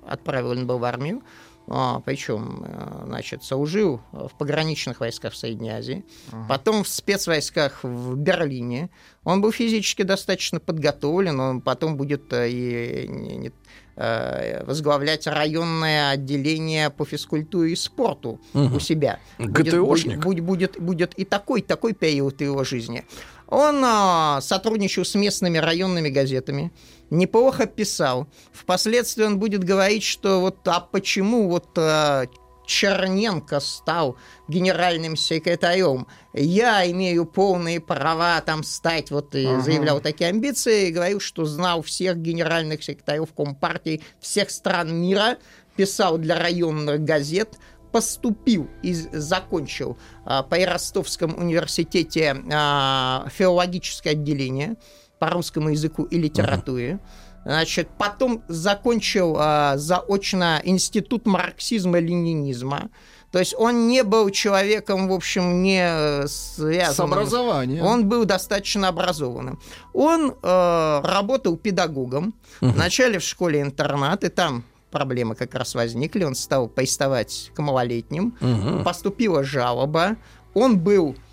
отправлен 0.07 0.67
был 0.67 0.79
в 0.79 0.85
армию, 0.85 1.23
а, 1.69 2.01
причем, 2.01 2.65
э, 2.67 3.05
значит, 3.07 3.45
служил 3.45 4.01
в 4.11 4.31
пограничных 4.37 5.01
войсках 5.01 5.33
в 5.33 5.37
Средней 5.37 5.71
Азии, 5.71 6.05
потом 6.49 6.83
в 6.83 6.89
спецвойсках 6.89 7.85
в 7.85 8.17
Берлине. 8.17 8.91
Он 9.25 9.41
был 9.41 9.53
физически 9.53 10.03
достаточно 10.03 10.59
подготовлен, 10.59 11.39
он 11.39 11.61
потом 11.61 11.97
будет 11.97 12.33
э, 12.33 12.51
и 12.51 13.09
не- 13.09 13.53
возглавлять 13.97 15.27
районное 15.27 16.11
отделение 16.11 16.91
по 16.91 17.05
физкультуре 17.05 17.73
и 17.73 17.77
спорту 17.77 18.41
у 18.55 18.81
себя. 18.81 19.19
Будет- 19.39 19.75
ГТОшник. 19.75 20.19
Будет, 20.19 20.45
будет, 20.45 20.81
будет 20.81 21.15
и 21.15 21.25
такой, 21.25 21.63
такой 21.63 21.93
период 21.93 22.41
его 22.41 22.65
жизни. 22.65 23.05
Он 23.49 23.83
а, 23.85 24.41
сотрудничал 24.41 25.05
с 25.05 25.15
местными 25.15 25.59
районными 25.59 26.09
газетами, 26.09 26.73
неплохо 27.11 27.67
писал. 27.67 28.27
Впоследствии 28.51 29.25
он 29.25 29.39
будет 29.39 29.63
говорить, 29.63 30.05
что 30.05 30.41
вот 30.41 30.67
а 30.67 30.81
почему 30.81 31.51
вот 31.51 31.67
а, 31.77 32.25
Черненко 32.67 33.61
стал 33.61 34.17
генеральным 34.49 35.17
секретарем. 35.17 36.07
Я 36.33 36.89
имею 36.91 37.27
полные 37.27 37.81
права 37.81 38.41
там 38.41 38.63
стать, 38.63 39.11
вот 39.11 39.35
и 39.35 39.45
заявлял 39.61 40.01
такие 40.01 40.31
амбиции, 40.31 40.89
и 40.89 40.93
говорил, 40.93 41.21
что 41.21 41.45
знал 41.45 41.83
всех 41.83 42.19
генеральных 42.19 42.83
секретарев 42.83 43.33
Компартии 43.35 44.03
всех 44.21 44.51
стран 44.51 44.95
мира, 44.95 45.39
писал 45.77 46.19
для 46.19 46.39
районных 46.39 47.01
газет, 47.01 47.59
поступил 47.93 48.69
и 48.83 48.93
закончил 48.95 49.99
а, 50.25 50.43
по 50.43 50.57
Ростовском 50.57 51.37
университете 51.39 52.37
а, 52.51 53.27
филологическое 53.31 54.15
отделение, 54.15 54.77
по 55.19 55.31
русскому 55.31 55.69
языку 55.69 56.05
и 56.05 56.19
литературе. 56.19 56.99
Значит, 57.45 57.89
потом 57.99 58.43
закончил 58.49 59.37
а, 59.39 59.77
заочно 59.77 60.61
Институт 60.65 61.27
марксизма-ленинизма. 61.27 62.91
То 63.33 63.39
есть 63.39 63.55
он 63.57 63.89
не 63.89 64.05
был 64.05 64.29
человеком, 64.31 65.09
в 65.09 65.13
общем, 65.13 65.63
не 65.63 65.83
э, 65.83 66.27
связанным. 66.29 66.95
С 66.95 67.01
образованием. 67.01 67.85
Он 67.85 68.07
был 68.07 68.27
достаточно 68.27 68.89
образованным. 68.89 69.59
Он 69.95 70.35
э, 70.43 71.01
работал 71.03 71.57
педагогом. 71.57 72.35
Вначале 72.61 73.19
в 73.19 73.23
школе-интернат, 73.23 74.23
и 74.25 74.29
там 74.29 74.65
проблемы 74.91 75.35
как 75.35 75.55
раз 75.55 75.75
возникли. 75.75 76.25
Он 76.25 76.35
стал 76.35 76.69
приставать 76.69 77.51
к 77.55 77.59
малолетним. 77.63 78.37
Поступила 78.85 79.43
жалоба. 79.43 80.17
Он 80.53 80.79
был 80.79 81.17
э, 81.17 81.32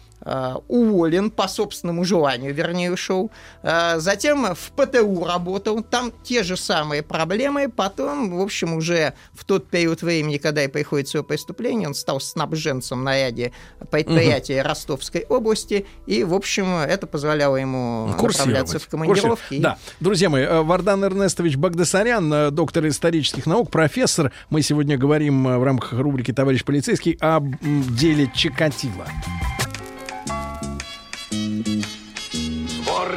уволен 0.68 1.32
по 1.32 1.48
собственному 1.48 2.04
желанию, 2.04 2.54
вернее, 2.54 2.92
ушел. 2.92 3.32
Э, 3.64 4.00
затем 4.00 4.54
в 4.54 4.72
ПТУ 4.72 5.24
работал, 5.26 5.82
там 5.84 6.12
те 6.24 6.44
же 6.44 6.58
самые 6.58 7.04
проблемы. 7.04 7.70
Потом, 7.70 8.38
в 8.38 8.42
общем, 8.42 8.74
уже 8.74 9.14
в 9.34 9.46
тот 9.46 9.70
период 9.70 10.02
времени, 10.02 10.38
когда 10.38 10.64
и 10.64 10.68
приходит 10.68 11.08
свое 11.08 11.24
преступление, 11.24 11.88
он 11.88 11.94
стал 11.94 12.20
снабженцем 12.20 13.04
на 13.04 13.16
ряде 13.16 13.52
предприятий 13.92 14.62
Ростовской 14.62 15.26
области. 15.30 15.86
И, 16.06 16.24
в 16.24 16.34
общем, 16.34 16.76
это 16.78 17.08
позволяло 17.08 17.56
ему 17.56 18.08
направляться 18.44 18.80
в 18.80 18.88
командировки. 18.88 19.54
и- 19.56 19.60
Да. 19.62 19.78
Друзья 20.00 20.30
мои, 20.30 20.44
э, 20.44 20.62
Вардан 20.62 21.04
Эрнестович 21.06 21.56
Багдасарян, 21.56 22.32
э, 22.34 22.52
доктор 22.52 22.88
исторических 22.88 23.46
наук, 23.46 23.70
профессор. 23.72 24.32
Мы 24.50 24.62
сегодня 24.62 24.98
говорим 24.98 25.48
э, 25.48 25.58
в 25.58 25.64
рамках 25.64 25.94
рубрики 25.94 26.34
«Товарищ 26.34 26.64
полицейский» 26.64 27.18
м, 27.22 27.58
деле 27.96 28.30
Чикатило. 28.36 29.06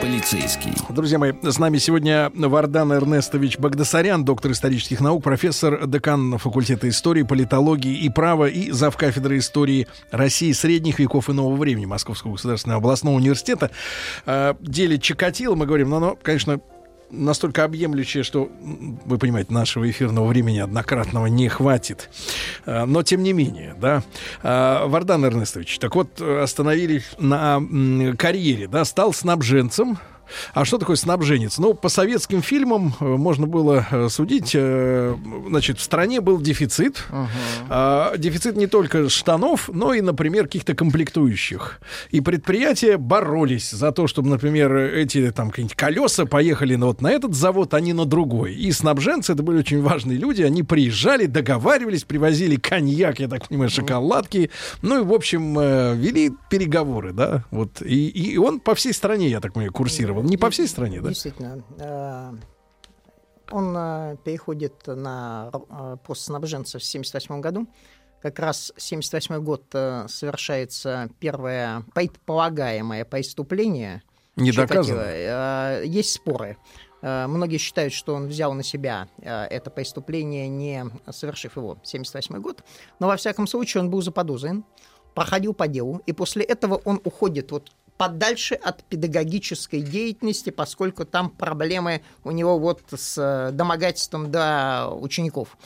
полицейский. 0.00 0.72
Друзья 0.88 1.18
мои, 1.18 1.32
с 1.42 1.58
нами 1.58 1.78
сегодня 1.78 2.30
Вардан 2.34 2.92
Эрнестович 2.92 3.58
Багдасарян, 3.58 4.24
доктор 4.24 4.52
исторических 4.52 5.00
наук, 5.00 5.24
профессор, 5.24 5.86
декан 5.86 6.38
факультета 6.38 6.88
истории, 6.88 7.22
политологии 7.22 7.96
и 7.96 8.08
права 8.08 8.46
и 8.46 8.70
завкафедры 8.70 9.38
истории 9.38 9.88
России 10.10 10.52
средних 10.52 10.98
веков 10.98 11.28
и 11.28 11.32
нового 11.32 11.56
времени 11.56 11.86
Московского 11.86 12.32
государственного 12.32 12.78
областного 12.78 13.16
университета. 13.16 13.70
Э, 14.24 14.54
деле 14.60 14.98
Чикатило 14.98 15.54
мы 15.54 15.66
говорим, 15.66 15.90
но 15.90 15.96
оно, 15.96 16.18
конечно, 16.20 16.60
настолько 17.10 17.64
объемлющее, 17.64 18.22
что, 18.22 18.50
вы 19.04 19.18
понимаете, 19.18 19.52
нашего 19.52 19.88
эфирного 19.90 20.26
времени 20.26 20.58
однократного 20.58 21.26
не 21.26 21.48
хватит. 21.48 22.10
Э, 22.64 22.84
Но 22.84 23.02
тем 23.02 23.22
не 23.22 23.32
менее, 23.32 23.74
да. 23.80 24.02
Э, 24.42 24.86
Вардан 24.86 25.24
Эрнестович, 25.24 25.78
так 25.78 25.94
вот, 25.94 26.20
э, 26.20 26.40
остановились 26.42 27.04
на 27.18 27.62
карьере, 28.18 28.68
да, 28.68 28.84
стал 28.84 29.12
снабженцем. 29.12 29.98
А 30.54 30.64
что 30.64 30.78
такое 30.78 30.96
снабженец? 30.96 31.58
Ну, 31.58 31.74
по 31.74 31.88
советским 31.88 32.42
фильмам 32.42 32.94
э, 33.00 33.04
можно 33.04 33.46
было 33.46 33.86
э, 33.90 34.08
судить. 34.08 34.52
э, 34.54 35.14
Значит, 35.48 35.78
в 35.78 35.82
стране 35.82 36.20
был 36.20 36.40
дефицит. 36.40 37.04
А, 37.68 38.16
Дефицит 38.16 38.56
не 38.56 38.66
только 38.66 39.08
штанов, 39.08 39.68
но 39.72 39.94
и, 39.94 40.00
например, 40.00 40.44
каких-то 40.44 40.74
комплектующих. 40.74 41.80
И 42.10 42.20
предприятия 42.20 42.96
боролись 42.96 43.70
за 43.70 43.92
то, 43.92 44.06
чтобы, 44.06 44.28
например, 44.28 44.74
эти 44.76 45.30
там 45.30 45.50
какие-нибудь 45.50 45.76
колеса 45.76 46.26
поехали 46.26 46.76
на, 46.76 46.86
вот 46.86 47.00
на 47.00 47.10
этот 47.10 47.34
завод, 47.34 47.74
а 47.74 47.80
не 47.80 47.92
на 47.92 48.04
другой. 48.04 48.54
И 48.54 48.72
снабженцы, 48.72 49.32
это 49.32 49.42
были 49.42 49.58
очень 49.58 49.82
важные 49.82 50.18
люди, 50.18 50.42
они 50.42 50.62
приезжали, 50.62 51.26
договаривались, 51.26 52.04
привозили 52.04 52.56
коньяк, 52.56 53.20
я 53.20 53.28
так 53.28 53.48
понимаю, 53.48 53.70
шоколадки. 53.70 54.50
Ну 54.82 55.00
и, 55.00 55.04
в 55.04 55.12
общем, 55.12 55.54
вели 55.98 56.32
переговоры, 56.50 57.12
да. 57.12 57.44
Вот. 57.50 57.82
И, 57.82 58.08
и 58.08 58.36
он 58.36 58.60
по 58.60 58.74
всей 58.74 58.92
стране, 58.92 59.28
я 59.28 59.40
так 59.40 59.52
понимаю, 59.52 59.72
курсировал. 59.72 60.15
Не 60.22 60.36
по 60.36 60.50
всей 60.50 60.68
стране, 60.68 61.00
да? 61.00 61.08
Действительно. 61.08 61.62
э, 61.78 62.32
Он 63.50 63.74
э, 63.76 64.16
переходит 64.24 64.86
на 64.86 65.50
э, 65.52 65.96
пост 66.04 66.22
снабженца 66.22 66.78
в 66.78 66.82
1978 66.82 67.40
году. 67.40 67.66
Как 68.22 68.38
раз 68.38 68.70
1978 68.70 69.44
год 69.44 69.64
совершается 70.10 71.10
первое 71.20 71.84
предполагаемое 71.94 73.04
преступление. 73.04 74.02
Не 74.36 74.52
доказано. 74.52 75.82
Есть 75.84 76.12
споры. 76.12 76.56
Многие 77.02 77.58
считают, 77.58 77.92
что 77.92 78.14
он 78.14 78.26
взял 78.26 78.52
на 78.54 78.64
себя 78.64 79.08
это 79.18 79.70
преступление, 79.70 80.48
не 80.48 80.86
совершив 81.10 81.56
его. 81.56 81.72
1978 81.72 82.40
год. 82.40 82.64
Но, 82.98 83.06
во 83.06 83.16
всяком 83.16 83.46
случае, 83.46 83.82
он 83.82 83.90
был 83.90 84.02
заподозрен, 84.02 84.64
проходил 85.14 85.54
по 85.54 85.68
делу, 85.68 86.02
и 86.06 86.12
после 86.12 86.42
этого 86.42 86.80
он 86.84 87.00
уходит 87.04 87.52
вот 87.52 87.70
подальше 87.96 88.54
от 88.54 88.84
педагогической 88.84 89.80
деятельности, 89.80 90.50
поскольку 90.50 91.04
там 91.04 91.30
проблемы 91.30 92.02
у 92.24 92.30
него 92.30 92.58
вот 92.58 92.82
с 92.94 93.16
э, 93.18 93.52
домогательством 93.52 94.30
до 94.30 94.88
учеников. 94.90 95.56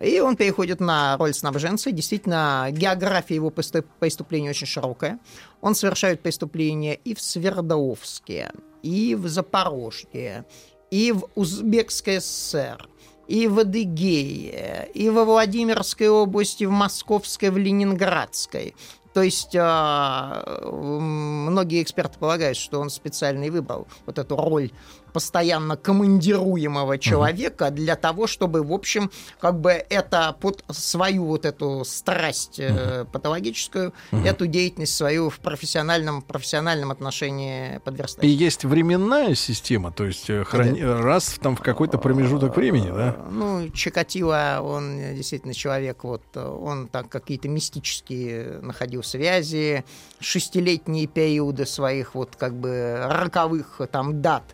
И 0.00 0.20
он 0.20 0.36
переходит 0.36 0.78
на 0.80 1.16
роль 1.16 1.34
снабженца. 1.34 1.90
Действительно, 1.90 2.68
география 2.70 3.34
его 3.34 3.50
преступ- 3.50 3.88
преступлений 3.98 4.48
очень 4.48 4.66
широкая. 4.66 5.18
Он 5.60 5.74
совершает 5.74 6.22
преступления 6.22 6.94
и 6.94 7.14
в 7.14 7.20
Свердловске, 7.20 8.52
и 8.82 9.16
в 9.16 9.28
Запорожье, 9.28 10.44
и 10.90 11.10
в 11.10 11.28
Узбекской 11.34 12.20
ССР, 12.20 12.88
и 13.26 13.48
в 13.48 13.58
Адыгее, 13.58 14.88
и 14.94 15.10
во 15.10 15.24
Владимирской 15.24 16.08
области, 16.08 16.64
в 16.64 16.70
Московской, 16.70 17.50
в 17.50 17.58
Ленинградской. 17.58 18.74
То 19.14 19.22
есть 19.22 19.56
а, 19.58 20.60
многие 20.70 21.82
эксперты 21.82 22.18
полагают, 22.18 22.56
что 22.56 22.80
он 22.80 22.90
специально 22.90 23.44
и 23.44 23.50
выбрал 23.50 23.88
вот 24.06 24.18
эту 24.18 24.36
роль 24.36 24.70
постоянно 25.18 25.76
командируемого 25.76 26.96
человека 26.96 27.70
для 27.72 27.96
того, 27.96 28.28
чтобы, 28.28 28.62
в 28.62 28.72
общем, 28.72 29.10
как 29.40 29.60
бы 29.60 29.72
это 29.72 30.36
под 30.40 30.64
свою 30.70 31.24
вот 31.24 31.44
эту 31.44 31.84
страсть 31.84 32.60
э, 32.60 33.04
патологическую, 33.12 33.92
эту 34.12 34.46
деятельность 34.46 34.94
свою 34.94 35.28
в 35.28 35.40
профессиональном, 35.40 36.22
профессиональном 36.22 36.92
отношении 36.92 37.78
подверстать. 37.78 38.24
И 38.24 38.28
есть 38.28 38.64
временная 38.64 39.34
система, 39.34 39.90
то 39.90 40.04
есть 40.04 40.30
э, 40.30 40.44
храни- 40.44 40.84
раз 40.84 41.24
в- 41.30 41.40
там 41.40 41.56
в 41.56 41.62
какой-то 41.62 41.98
промежуток 41.98 42.56
времени, 42.56 42.90
да? 42.90 43.16
Э, 43.18 43.28
Ну, 43.32 43.68
Чикатило, 43.70 44.60
он 44.62 44.98
действительно 45.16 45.52
человек, 45.52 46.04
вот 46.04 46.22
он 46.36 46.86
так 46.86 47.08
какие-то 47.08 47.48
мистические 47.48 48.60
находил 48.62 49.02
связи, 49.02 49.84
шестилетние 50.20 51.08
периоды 51.08 51.66
своих 51.66 52.14
вот 52.14 52.36
как 52.36 52.54
бы 52.54 52.96
роковых 53.10 53.80
там 53.90 54.22
дат, 54.22 54.44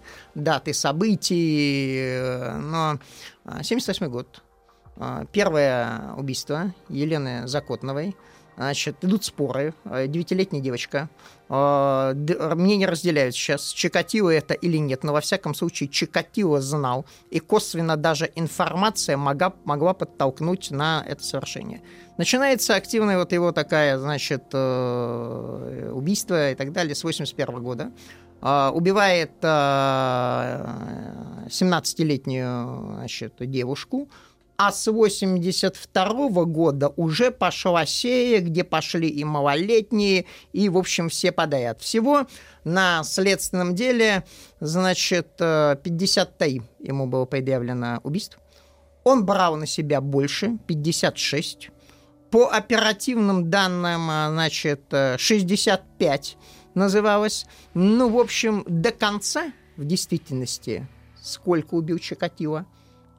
даты 0.55 0.73
событий, 0.73 1.97
э, 1.99 2.57
но 2.59 2.99
а, 3.45 3.63
78 3.63 4.07
год, 4.09 4.43
а, 4.97 5.25
первое 5.33 6.15
убийство 6.17 6.73
Елены 6.89 7.49
Закотновой, 7.49 8.15
Значит, 8.57 8.99
идут 9.03 9.25
споры. 9.25 9.75
Э, 9.85 10.07
Девятилетняя 10.07 10.63
девочка. 10.63 11.09
Мнения 11.49 12.87
разделяют 12.87 13.35
сейчас, 13.35 13.73
Чикатило 13.73 14.31
это 14.31 14.55
или 14.55 14.77
нет. 14.77 15.03
Но 15.03 15.13
во 15.13 15.21
всяком 15.21 15.55
случае 15.55 15.89
Чикатило 15.89 16.61
знал. 16.61 17.05
И 17.31 17.41
косвенно 17.41 17.97
даже 17.97 18.31
информация 18.37 19.17
могла, 19.17 19.53
могла 19.65 19.93
подтолкнуть 19.93 20.71
на 20.71 21.05
это 21.05 21.25
совершение. 21.25 21.83
Начинается 22.17 22.77
активная 22.77 23.19
вот 23.19 23.33
его 23.33 23.51
такая, 23.51 23.99
значит, 23.99 24.45
э, 24.53 25.91
убийство 25.93 26.53
и 26.53 26.55
так 26.55 26.73
далее 26.73 26.95
с 26.95 27.03
81 27.03 27.61
года. 27.61 27.91
А, 28.41 28.71
Убивает 28.75 29.33
э, 29.43 29.47
17-летнюю 31.49 32.97
значит, 32.97 33.35
девушку, 33.39 34.09
а 34.57 34.71
с 34.71 34.91
82 34.91 36.45
года 36.45 36.89
уже 36.97 37.31
пошла 37.31 37.87
серия, 37.87 38.41
где 38.41 38.63
пошли 38.63 39.09
и 39.09 39.25
малолетние, 39.25 40.27
и, 40.53 40.69
в 40.69 40.79
общем, 40.79 41.09
все 41.09 41.33
подряд. 41.33 41.81
Всего 41.81 42.27
на 42.63 43.03
следственном 43.03 43.75
деле, 43.75 44.25
значит, 44.61 45.29
э, 45.41 45.77
53 45.83 46.63
ему 46.81 47.07
было 47.07 47.25
предъявлено 47.25 48.01
убийств. 48.05 48.39
Он 49.03 49.27
брал 49.27 49.57
на 49.57 49.67
себя 49.67 50.01
больше, 50.01 50.59
56. 50.67 51.71
По 52.31 52.49
оперативным 52.49 53.51
данным, 53.51 54.11
э, 54.11 54.29
значит, 54.31 54.83
э, 54.93 55.17
65 55.19 56.37
называлось. 56.75 57.47
Ну, 57.75 58.09
в 58.09 58.19
общем, 58.19 58.65
до 58.67 58.91
конца, 58.91 59.53
в 59.77 59.85
действительности, 59.85 60.87
сколько 61.21 61.75
убил 61.75 61.99
Чикатило? 61.99 62.67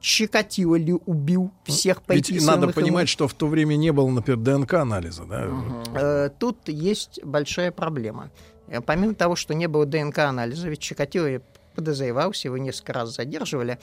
Чикатило 0.00 0.76
ли 0.76 0.92
убил 0.92 1.50
всех 1.64 2.02
Ведь 2.08 2.30
надо 2.44 2.64
ему? 2.64 2.72
понимать, 2.72 3.08
что 3.08 3.26
в 3.26 3.34
то 3.34 3.48
время 3.48 3.76
не 3.76 3.92
было, 3.92 4.08
например, 4.08 4.38
ДНК-анализа, 4.38 5.24
да? 5.24 5.48
Э, 5.94 6.30
Тут 6.38 6.68
есть 6.68 7.20
большая 7.24 7.72
проблема. 7.72 8.30
Э, 8.68 8.80
Помимо 8.80 9.14
того, 9.14 9.34
что 9.36 9.54
не 9.54 9.66
было 9.66 9.86
ДНК-анализа, 9.86 10.68
ведь 10.68 10.80
Чикатило 10.80 11.40
подозревался, 11.74 12.48
его 12.48 12.56
несколько 12.56 12.92
раз 12.94 13.14
задерживали, 13.14 13.78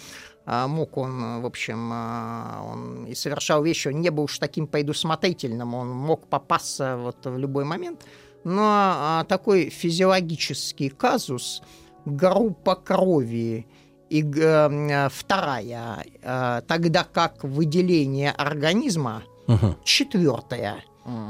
а 0.46 0.68
мог 0.68 0.98
он, 0.98 1.42
в 1.42 1.46
общем, 1.46 1.90
а, 1.94 2.62
он 2.66 3.06
и 3.06 3.14
совершал 3.16 3.64
вещи, 3.64 3.88
он 3.88 4.02
не 4.02 4.10
был 4.10 4.24
уж 4.24 4.40
таким 4.40 4.66
предусмотрительным, 4.68 5.74
он 5.76 5.90
мог 5.90 6.28
попасться 6.28 6.98
вот 6.98 7.18
в 7.24 7.38
любой 7.38 7.66
момент. 7.66 8.02
Но 8.43 8.62
а, 8.65 9.23
такой 9.25 9.69
физиологический 9.69 10.89
казус, 10.89 11.62
группа 12.06 12.75
крови 12.75 13.65
и 14.10 14.21
г- 14.21 14.69
э, 14.69 15.10
вторая, 15.10 16.03
э, 16.21 16.62
тогда 16.67 17.03
как 17.03 17.43
выделение 17.43 18.32
организма 18.32 19.23
Мгм. 19.47 19.75
четвертая. 19.84 20.84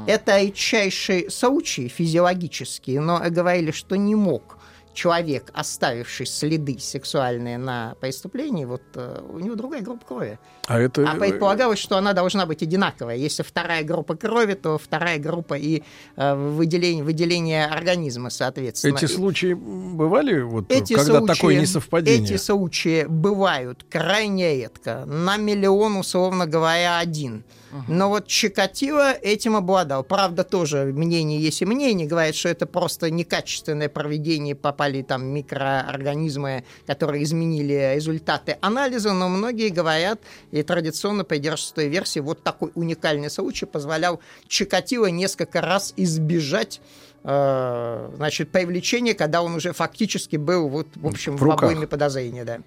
Это 0.06 0.40
редчайший 0.40 1.30
случай 1.30 1.88
физиологический, 1.88 2.98
но 2.98 3.20
говорили, 3.30 3.72
что 3.72 3.96
не 3.96 4.14
мог 4.14 4.53
человек, 4.94 5.50
оставивший 5.52 6.26
следы 6.26 6.78
сексуальные 6.78 7.58
на 7.58 7.94
преступлении, 8.00 8.64
вот 8.64 8.82
э, 8.94 9.20
у 9.28 9.38
него 9.38 9.56
другая 9.56 9.82
группа 9.82 10.06
крови. 10.06 10.38
А 10.66 10.78
это... 10.78 11.06
А 11.08 11.16
предполагалось, 11.16 11.78
что 11.78 11.96
она 11.96 12.12
должна 12.12 12.46
быть 12.46 12.62
одинаковая. 12.62 13.16
Если 13.16 13.42
вторая 13.42 13.84
группа 13.84 14.16
крови, 14.16 14.54
то 14.54 14.78
вторая 14.78 15.18
группа 15.18 15.54
и 15.54 15.82
э, 16.16 16.34
выделение, 16.34 17.04
выделение 17.04 17.66
организма, 17.66 18.30
соответственно. 18.30 18.96
Эти 18.96 19.06
случаи 19.06 19.52
бывали, 19.54 20.40
вот, 20.40 20.70
эти 20.70 20.94
когда 20.94 21.18
случаи, 21.18 21.34
такое 21.34 21.60
несовпадение? 21.60 22.24
Эти 22.24 22.36
случаи 22.36 23.04
бывают 23.04 23.84
крайне 23.90 24.56
редко. 24.56 25.04
На 25.06 25.36
миллион, 25.36 25.96
условно 25.96 26.46
говоря, 26.46 26.98
один. 26.98 27.44
Но 27.88 28.08
вот 28.08 28.28
Чикатило 28.28 29.12
этим 29.12 29.56
обладал. 29.56 30.04
Правда, 30.04 30.44
тоже 30.44 30.84
мнение 30.84 31.40
есть 31.40 31.60
и 31.60 31.64
мнение. 31.64 32.06
Говорят, 32.06 32.36
что 32.36 32.48
это 32.48 32.66
просто 32.66 33.10
некачественное 33.10 33.88
проведение, 33.88 34.54
попали 34.84 35.02
там 35.02 35.26
микроорганизмы, 35.26 36.64
которые 36.86 37.24
изменили 37.24 37.94
результаты 37.94 38.58
анализа, 38.60 39.12
но 39.12 39.28
многие 39.28 39.70
говорят 39.70 40.20
и 40.50 40.62
традиционно 40.62 41.24
придерживаются 41.24 41.74
той 41.74 41.88
версии, 41.88 42.20
вот 42.20 42.42
такой 42.42 42.70
уникальный 42.74 43.30
случай 43.30 43.66
позволял 43.66 44.20
Чикатило 44.46 45.06
несколько 45.06 45.60
раз 45.60 45.94
избежать 45.96 46.80
значит, 47.24 48.50
привлечения, 48.50 49.14
когда 49.14 49.42
он 49.42 49.54
уже 49.54 49.72
фактически 49.72 50.36
был, 50.36 50.68
вот, 50.68 50.88
в 50.94 51.06
общем, 51.06 51.36
В 51.38 51.40
в, 51.40 51.50
обойме 51.50 51.86
подозрения, 51.86 52.44
да. 52.44 52.58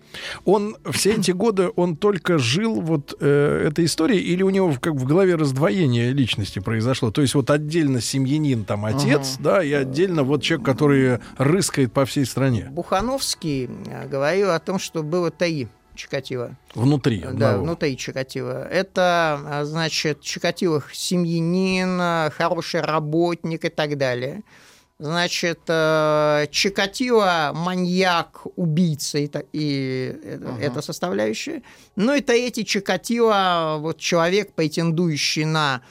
Он 0.46 0.76
все 0.92 1.14
эти 1.14 1.30
годы, 1.30 1.70
он 1.76 1.96
только 1.96 2.40
жил 2.40 2.82
вот 2.82 3.16
э, 3.20 3.68
этой 3.68 3.86
историей, 3.86 4.20
или 4.20 4.42
у 4.42 4.50
него 4.50 4.74
как 4.82 4.96
в 4.96 5.06
голове 5.06 5.36
раздвоение 5.36 6.12
личности 6.12 6.58
произошло? 6.58 7.12
То 7.12 7.22
есть 7.22 7.36
вот 7.36 7.52
отдельно 7.52 8.02
семьянин, 8.02 8.66
там, 8.66 8.86
отец, 8.86 9.38
да, 9.40 9.64
и 9.64 9.72
отдельно 9.72 10.24
вот 10.24 10.42
человек, 10.42 10.66
который 10.66 11.20
рыскает 11.38 11.94
по 11.94 12.06
всей 12.06 12.26
стране, 12.26 12.68
Бухановский 12.72 13.70
э, 13.86 14.08
говорил 14.08 14.52
о 14.52 14.60
том, 14.60 14.80
что 14.80 15.04
было 15.04 15.30
три 15.30 15.68
Чикатило. 15.98 16.56
внутри 16.74 17.20
Да, 17.20 17.30
одного. 17.30 17.64
внутри 17.64 17.98
Чикатило. 17.98 18.66
Это, 18.70 19.40
а, 19.46 19.66
значит, 19.66 20.22
Чикатило 20.22 20.82
семьянин, 20.94 22.32
хороший 22.32 22.82
работник 22.82 23.66
и 23.66 23.70
так 23.70 23.98
далее. 23.98 24.44
Значит, 25.00 25.60
э, 25.68 26.48
Чикатило 26.50 27.52
маньяк, 27.54 28.48
убийца 28.56 29.20
и, 29.20 29.30
и 29.54 30.20
это, 30.24 30.58
это 30.60 30.82
составляющая. 30.82 31.62
Ну 31.96 32.16
и 32.16 32.22
третий 32.22 32.66
Чикатило, 32.66 33.78
вот 33.80 34.00
человек, 34.00 34.54
претендующий 34.54 35.46
на 35.46 35.82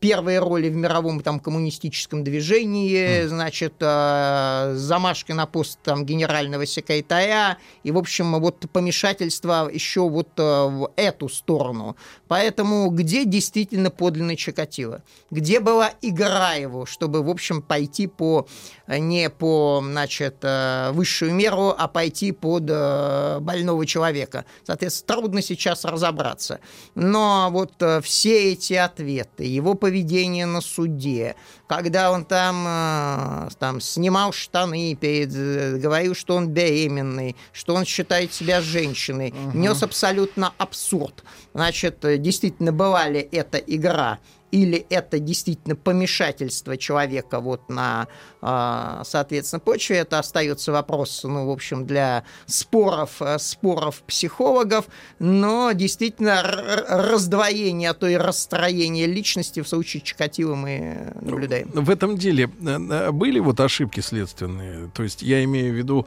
первые 0.00 0.38
роли 0.38 0.68
в 0.68 0.76
мировом 0.76 1.20
там 1.20 1.40
коммунистическом 1.40 2.24
движении, 2.24 3.26
значит, 3.26 3.74
э, 3.80 4.74
замашки 4.76 5.32
на 5.32 5.46
пост 5.46 5.78
там 5.82 6.04
генерального 6.04 6.66
секретаря 6.66 7.58
и, 7.82 7.90
в 7.90 7.98
общем, 7.98 8.38
вот 8.40 8.66
помешательство 8.72 9.68
еще 9.72 10.08
вот 10.08 10.28
э, 10.36 10.42
в 10.42 10.90
эту 10.96 11.28
сторону. 11.28 11.96
Поэтому 12.28 12.90
где 12.90 13.24
действительно 13.24 13.90
подлинный 13.90 14.36
Чикатило? 14.36 15.02
Где 15.30 15.60
была 15.60 15.92
игра 16.02 16.54
его, 16.54 16.86
чтобы, 16.86 17.22
в 17.22 17.30
общем, 17.30 17.62
пойти 17.62 18.06
по 18.06 18.46
э, 18.86 18.98
не 18.98 19.30
по, 19.30 19.80
значит, 19.82 20.36
э, 20.42 20.90
высшую 20.92 21.32
меру, 21.32 21.74
а 21.76 21.88
пойти 21.88 22.32
под 22.32 22.64
э, 22.68 23.38
больного 23.40 23.86
человека? 23.86 24.44
Соответственно, 24.64 25.16
трудно 25.16 25.42
сейчас 25.42 25.84
разобраться. 25.84 26.60
Но 26.94 27.48
вот 27.50 27.72
э, 27.80 28.00
все 28.02 28.52
эти 28.52 28.74
ответы, 28.74 29.44
его 29.44 29.74
поведение 29.86 30.46
на 30.46 30.60
суде, 30.60 31.36
когда 31.68 32.10
он 32.10 32.24
там, 32.24 32.64
э, 32.66 33.48
там 33.60 33.80
снимал 33.80 34.32
штаны, 34.32 34.96
перед, 35.00 35.32
э, 35.32 35.76
говорил, 35.76 36.16
что 36.16 36.34
он 36.34 36.48
беременный, 36.48 37.36
что 37.52 37.72
он 37.76 37.84
считает 37.84 38.32
себя 38.32 38.60
женщиной, 38.60 39.32
нес 39.54 39.84
абсолютно 39.84 40.52
абсурд. 40.58 41.22
Значит, 41.54 42.04
э, 42.04 42.18
действительно, 42.18 42.72
была 42.72 43.08
ли 43.08 43.20
это 43.30 43.58
игра 43.58 44.18
или 44.50 44.86
это 44.90 45.18
действительно 45.18 45.76
помешательство 45.76 46.76
человека 46.76 47.40
вот 47.40 47.68
на, 47.68 48.08
а, 48.40 49.02
соответственно, 49.04 49.60
почве, 49.60 49.96
это 49.98 50.18
остается 50.18 50.72
вопрос, 50.72 51.22
ну, 51.24 51.46
в 51.46 51.50
общем, 51.50 51.86
для 51.86 52.24
споров, 52.46 53.20
э, 53.20 53.38
споров 53.38 54.02
психологов, 54.06 54.86
но 55.18 55.72
действительно 55.72 56.42
раздвоение, 56.42 57.90
а 57.90 57.94
то 57.94 58.06
и 58.06 58.16
расстроение 58.16 59.06
личности 59.06 59.60
в 59.60 59.68
случае 59.68 60.00
Чикатило 60.02 60.54
мы 60.54 61.12
наблюдаем. 61.20 61.70
В 61.72 61.90
этом 61.90 62.16
деле 62.16 62.50
э, 62.60 62.66
э, 62.66 63.10
были 63.10 63.40
вот 63.40 63.60
ошибки 63.60 64.00
следственные? 64.00 64.90
То 64.94 65.02
есть 65.02 65.22
я 65.22 65.42
имею 65.44 65.72
в 65.72 65.76
виду, 65.76 66.06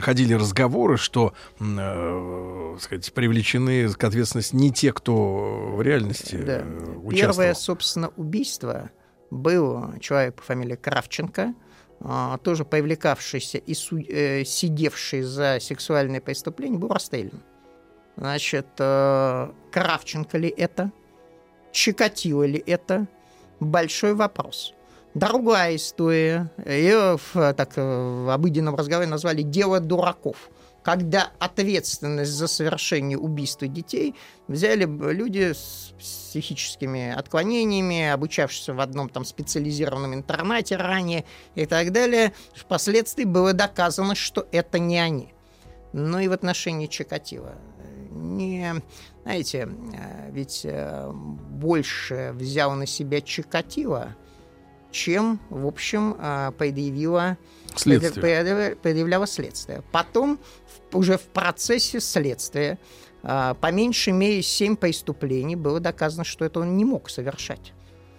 ходили 0.00 0.34
разговоры, 0.34 0.96
что, 0.96 1.32
э, 1.60 2.76
сказать, 2.80 3.12
привлечены 3.12 3.88
к 3.88 4.04
ответственности 4.04 4.56
не 4.56 4.72
те, 4.72 4.92
кто 4.92 5.74
в 5.76 5.82
реальности 5.82 6.36
Да. 6.36 6.62
э, 6.62 6.64
Первое, 7.10 7.50
участвовал. 7.50 7.67
Собственно, 7.68 8.10
убийство 8.16 8.90
был 9.30 9.92
человек 10.00 10.36
по 10.36 10.42
фамилии 10.42 10.74
Кравченко, 10.74 11.54
а, 12.00 12.38
тоже 12.38 12.64
привлекавшийся 12.64 13.58
и 13.58 13.74
э, 14.08 14.44
сидевший 14.44 15.20
за 15.20 15.58
сексуальные 15.60 16.22
преступления, 16.22 16.78
был 16.78 16.88
расстрелян. 16.88 17.42
Значит, 18.16 18.68
э, 18.78 19.50
Кравченко 19.70 20.38
ли 20.38 20.48
это? 20.48 20.90
Чикатило 21.70 22.44
ли 22.44 22.62
это? 22.66 23.06
Большой 23.60 24.14
вопрос. 24.14 24.72
Другая 25.12 25.76
история, 25.76 26.50
ее 26.64 27.18
в, 27.18 27.52
так, 27.52 27.76
в 27.76 28.32
обыденном 28.32 28.76
разговоре 28.76 29.08
назвали 29.08 29.42
«дело 29.42 29.78
дураков», 29.78 30.48
когда 30.88 31.32
ответственность 31.38 32.30
за 32.30 32.46
совершение 32.46 33.18
убийства 33.18 33.68
детей 33.68 34.14
взяли 34.46 34.86
люди 35.12 35.52
с 35.52 35.92
психическими 35.98 37.12
отклонениями, 37.12 38.08
обучавшиеся 38.08 38.72
в 38.72 38.80
одном 38.80 39.10
там 39.10 39.26
специализированном 39.26 40.14
интернате 40.14 40.76
ранее 40.76 41.26
и 41.54 41.66
так 41.66 41.92
далее. 41.92 42.32
Впоследствии 42.54 43.24
было 43.24 43.52
доказано, 43.52 44.14
что 44.14 44.48
это 44.50 44.78
не 44.78 44.98
они. 44.98 45.34
Ну 45.92 46.20
и 46.20 46.28
в 46.28 46.32
отношении 46.32 46.86
Чикатило. 46.86 47.54
Не, 48.10 48.76
знаете, 49.24 49.68
э, 49.92 50.30
ведь 50.30 50.62
э, 50.64 51.10
больше 51.12 52.32
взял 52.32 52.72
на 52.72 52.86
себя 52.86 53.20
Чикатило, 53.20 54.16
чем, 54.90 55.38
в 55.50 55.66
общем, 55.66 56.14
э, 56.18 56.52
предъявила 56.52 57.36
Следствие. 57.76 58.22
предъявля- 58.22 58.76
предъявляло 58.76 59.26
следствие. 59.26 59.82
Потом, 59.92 60.38
уже 60.92 61.16
в 61.18 61.26
процессе 61.28 62.00
следствия, 62.00 62.78
а, 63.22 63.54
по 63.54 63.70
меньшей 63.72 64.12
мере, 64.12 64.42
семь 64.42 64.76
преступлений 64.76 65.56
было 65.56 65.80
доказано, 65.80 66.24
что 66.24 66.44
это 66.44 66.60
он 66.60 66.76
не 66.76 66.84
мог 66.84 67.10
совершать. 67.10 67.72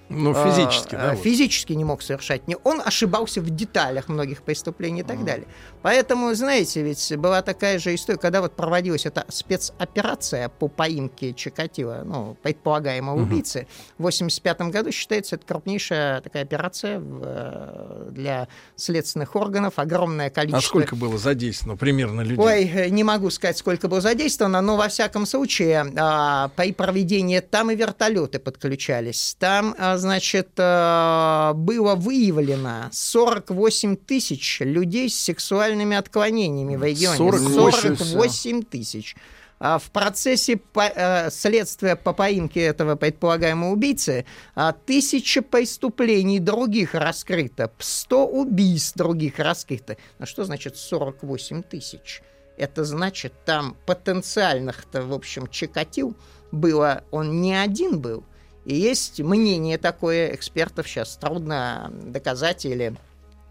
Ну, 0.09 0.33
физически, 0.33 0.95
А, 0.95 0.97
да? 0.97 1.11
а, 1.11 1.15
вот. 1.15 1.23
Физически 1.23 1.73
не 1.73 1.83
мог 1.85 2.01
совершать. 2.01 2.41
Он 2.63 2.81
ошибался 2.83 3.41
в 3.41 3.49
деталях 3.49 4.09
многих 4.09 4.41
преступлений 4.41 5.01
и 5.01 5.03
так 5.03 5.23
далее. 5.23 5.47
Поэтому, 5.81 6.33
знаете, 6.33 6.81
ведь 6.81 7.15
была 7.17 7.41
такая 7.41 7.79
же 7.79 7.93
история, 7.93 8.17
когда 8.17 8.41
вот 8.41 8.55
проводилась 8.55 9.05
эта 9.05 9.25
спецоперация 9.29 10.49
по 10.49 10.67
поимке 10.67 11.33
Чикатило, 11.33 12.01
ну, 12.05 12.35
предполагаемого 12.41 13.21
убийцы, 13.21 13.67
в 13.97 14.03
85 14.03 14.61
году 14.71 14.91
считается 14.91 15.35
это 15.35 15.45
крупнейшая 15.45 16.21
такая 16.21 16.43
операция 16.43 16.99
в, 16.99 17.21
э, 17.23 18.07
для 18.11 18.47
следственных 18.75 19.35
органов, 19.35 19.73
огромное 19.77 20.27
А 20.27 20.29
количество... 20.31 20.67
сколько 20.67 20.95
было 20.95 21.17
задействовано 21.17 21.77
примерно 21.77 22.21
людей? 22.21 22.43
Ой, 22.43 22.63
э, 22.65 22.89
не 22.89 23.03
могу 23.03 23.29
сказать, 23.29 23.57
сколько 23.57 23.87
было 23.87 24.01
задействовано, 24.01 24.61
но 24.61 24.75
во 24.75 24.87
всяком 24.87 25.25
случае 25.25 25.85
а, 25.97 26.49
при 26.55 26.73
проведении 26.73 27.39
там 27.39 27.69
и 27.71 27.75
вертолеты 27.75 28.39
подключались. 28.39 29.35
Там, 29.39 29.75
а, 29.77 29.98
значит, 29.99 30.49
а, 30.57 31.53
было 31.53 31.93
выявлено 31.95 32.89
48 32.91 33.95
тысяч 33.95 34.59
людей 34.61 35.09
с 35.09 35.19
сексуальными 35.19 35.95
отклонениями 35.95 36.75
в 36.75 36.83
регионе. 36.83 37.17
48 37.17 37.95
48 37.95 38.63
тысяч. 38.63 39.15
а 39.59 39.77
в 39.77 39.91
процессе 39.91 40.55
по- 40.55 40.91
э, 40.95 41.29
следствия 41.31 41.95
по 41.97 42.13
поимке 42.13 42.61
этого 42.61 42.95
предполагаемого 42.95 43.71
убийцы 43.73 44.25
а, 44.55 44.71
тысяча 44.71 45.41
преступлений 45.41 46.39
других 46.39 46.95
раскрыто, 46.95 47.69
100 47.77 48.25
убийств 48.25 48.95
других 48.95 49.37
раскрыто. 49.37 49.97
Ну 50.17 50.25
что 50.25 50.45
значит 50.45 50.77
48 50.77 51.61
тысяч? 51.63 52.21
Это 52.57 52.83
значит, 52.85 53.33
там 53.45 53.75
потенциальных-то, 53.85 55.01
в 55.01 55.13
общем, 55.13 55.47
чекатил 55.47 56.15
было, 56.51 57.03
он 57.11 57.41
не 57.41 57.53
один 57.53 57.99
был. 57.99 58.23
И 58.69 58.75
есть 58.75 59.19
мнение 59.19 59.79
такое 59.79 60.35
экспертов, 60.35 60.87
сейчас 60.87 61.17
трудно 61.17 61.91
доказать 61.91 62.65
или 62.65 62.95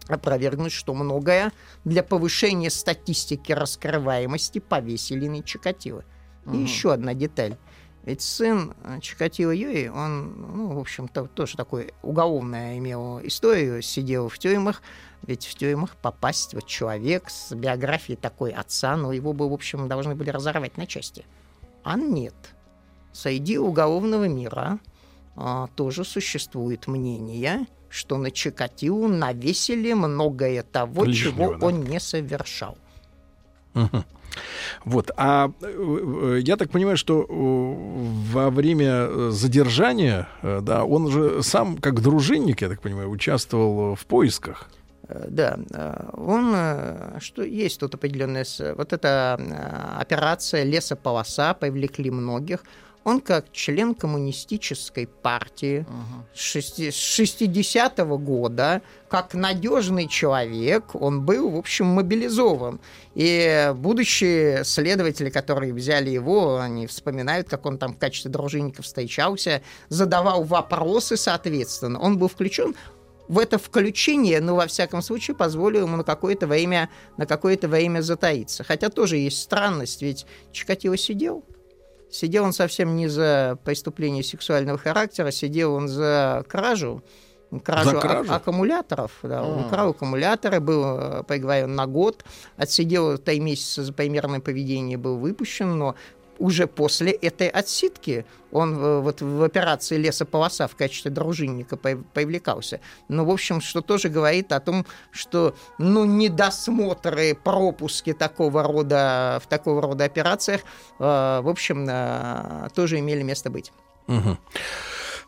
опровергнуть, 0.07 0.71
что 0.71 0.93
многое 0.93 1.51
для 1.83 2.03
повышения 2.03 2.69
статистики 2.69 3.51
раскрываемости 3.51 4.59
повесили 4.59 5.27
на 5.27 5.43
Чикатило. 5.43 6.05
И 6.53 6.55
еще 6.55 6.93
одна 6.93 7.13
деталь. 7.13 7.57
Ведь 8.03 8.21
сын 8.21 8.73
э, 8.85 9.01
Чикатило 9.01 9.51
Юи, 9.51 9.89
он, 9.89 10.55
ну, 10.55 10.67
в 10.77 10.79
общем-то, 10.79 11.25
тоже 11.25 11.57
такой 11.57 11.93
уголовная 12.01 12.77
имел 12.77 13.19
историю, 13.21 13.81
сидел 13.81 14.29
в 14.29 14.39
тюрьмах, 14.39 14.81
ведь 15.23 15.45
в 15.45 15.55
тюрьмах 15.55 15.97
попасть 15.97 16.53
вот 16.53 16.65
человек 16.65 17.29
с 17.29 17.53
биографией 17.53 18.15
такой 18.15 18.51
отца, 18.51 18.95
ну, 18.95 19.11
его 19.11 19.33
бы, 19.33 19.49
в 19.49 19.53
общем, 19.53 19.89
должны 19.89 20.15
были 20.15 20.29
разорвать 20.29 20.77
на 20.77 20.87
части. 20.87 21.25
А 21.83 21.97
нет. 21.97 22.35
Среди 23.11 23.57
уголовного 23.57 24.29
мира 24.29 24.79
тоже 25.75 26.03
существует 26.03 26.87
мнение, 26.87 27.67
что 27.89 28.17
на 28.17 28.31
Чикатило 28.31 29.07
навесили 29.07 29.93
многое 29.93 30.63
того, 30.63 31.05
Лишнего, 31.05 31.31
чего 31.31 31.55
да. 31.55 31.65
он 31.65 31.83
не 31.83 31.99
совершал. 31.99 32.77
Мгм. 33.73 34.03
Вот, 34.85 35.11
а 35.17 35.51
э, 35.61 36.37
э, 36.37 36.39
я 36.41 36.55
так 36.55 36.69
понимаю, 36.69 36.97
что 36.97 37.21
э, 37.21 38.33
во 38.33 38.49
время 38.49 39.31
задержания, 39.31 40.27
да, 40.43 40.83
он 40.83 41.09
же 41.09 41.43
сам, 41.43 41.77
как 41.77 42.01
дружинник, 42.01 42.61
я 42.61 42.69
так 42.69 42.81
понимаю, 42.81 43.09
участвовал 43.09 43.95
в 43.95 44.05
поисках. 44.05 44.69
Да, 45.09 45.57
он, 46.13 46.55
что 47.19 47.41
есть 47.41 47.79
тут 47.79 47.95
определенная, 47.95 48.45
вот 48.75 48.93
эта 48.93 49.39
операция 49.97 50.63
лесополоса, 50.63 51.55
привлекли 51.55 52.11
многих. 52.11 52.63
Он 53.09 53.21
как 53.21 53.51
член 53.51 53.95
коммунистической 53.95 55.07
партии 55.07 55.83
с 56.35 56.39
шести- 56.39 56.91
с 56.91 57.19
60-го 57.19 58.19
года, 58.19 58.83
как 59.09 59.33
надежный 59.33 60.07
человек, 60.07 60.93
он 60.93 61.25
был, 61.25 61.49
в 61.49 61.57
общем, 61.57 61.87
мобилизован. 61.87 62.79
И 63.15 63.73
будущие 63.75 64.63
следователи, 64.63 65.31
которые 65.31 65.73
взяли 65.73 66.11
его, 66.11 66.59
они 66.59 66.85
вспоминают, 66.85 67.49
как 67.49 67.65
он 67.65 67.79
там 67.79 67.95
в 67.95 67.97
качестве 67.97 68.29
дружинника 68.29 68.83
встречался, 68.83 69.63
задавал 69.87 70.43
вопросы, 70.43 71.17
соответственно. 71.17 71.99
Он 71.99 72.19
был 72.19 72.27
включен 72.27 72.75
в 73.27 73.39
это 73.39 73.57
включение, 73.57 74.39
ну, 74.39 74.53
во 74.53 74.67
всяком 74.67 75.01
случае, 75.01 75.35
позволило 75.35 75.85
ему 75.85 75.97
на 75.97 76.03
какое-то 76.03 76.45
время, 76.45 76.91
на 77.17 77.25
какое-то 77.25 77.67
время 77.67 78.01
затаиться. 78.01 78.63
Хотя 78.63 78.89
тоже 78.89 79.17
есть 79.17 79.41
странность, 79.41 80.03
ведь 80.03 80.27
Чикатило 80.51 80.95
сидел. 80.95 81.43
Сидел 82.09 82.43
он 82.43 82.53
совсем 82.53 82.95
не 82.95 83.07
за 83.07 83.57
преступление 83.63 84.23
сексуального 84.23 84.77
характера, 84.77 85.31
сидел 85.31 85.73
он 85.75 85.87
за 85.87 86.43
кражу, 86.47 87.03
кражу, 87.63 87.89
За 87.91 87.97
а- 87.97 88.01
кражу? 88.01 88.33
аккумуляторов. 88.33 89.11
Да, 89.23 89.43
Он 89.43 89.65
украл 89.65 89.89
аккумуляторы, 89.91 90.59
был 90.59 90.83
э, 90.85 91.23
приговорен 91.23 91.75
на 91.75 91.85
год, 91.87 92.23
отсидел 92.57 93.17
три 93.19 93.39
месяца 93.39 93.83
за 93.83 93.93
примерное 93.93 94.39
поведение, 94.39 94.97
был 94.97 95.17
выпущен, 95.17 95.77
но 95.77 95.95
уже 96.39 96.67
после 96.67 97.11
этой 97.11 97.47
отсидки 97.49 98.25
он 98.51 98.77
э, 98.77 98.99
вот 99.01 99.21
в 99.21 99.43
операции 99.43 99.97
«Лесополоса» 99.97 100.67
в 100.67 100.75
качестве 100.75 101.11
дружинника 101.11 101.75
пов- 101.75 102.03
привлекался. 102.13 102.79
Ну, 103.09 103.25
в 103.25 103.29
общем, 103.29 103.61
что 103.61 103.81
тоже 103.81 104.09
говорит 104.09 104.51
о 104.51 104.59
том, 104.59 104.85
что, 105.11 105.53
ну, 105.77 106.05
недосмотры, 106.05 107.35
пропуски 107.35 108.13
такого 108.13 108.63
рода, 108.63 109.39
в 109.43 109.47
такого 109.47 109.81
рода 109.81 110.05
операциях, 110.05 110.61
э, 110.97 111.03
в 111.03 111.47
общем, 111.47 111.85
э, 111.87 112.69
тоже 112.73 112.99
имели 112.99 113.21
место 113.21 113.49
быть. 113.49 113.71
Мгм. 114.07 114.39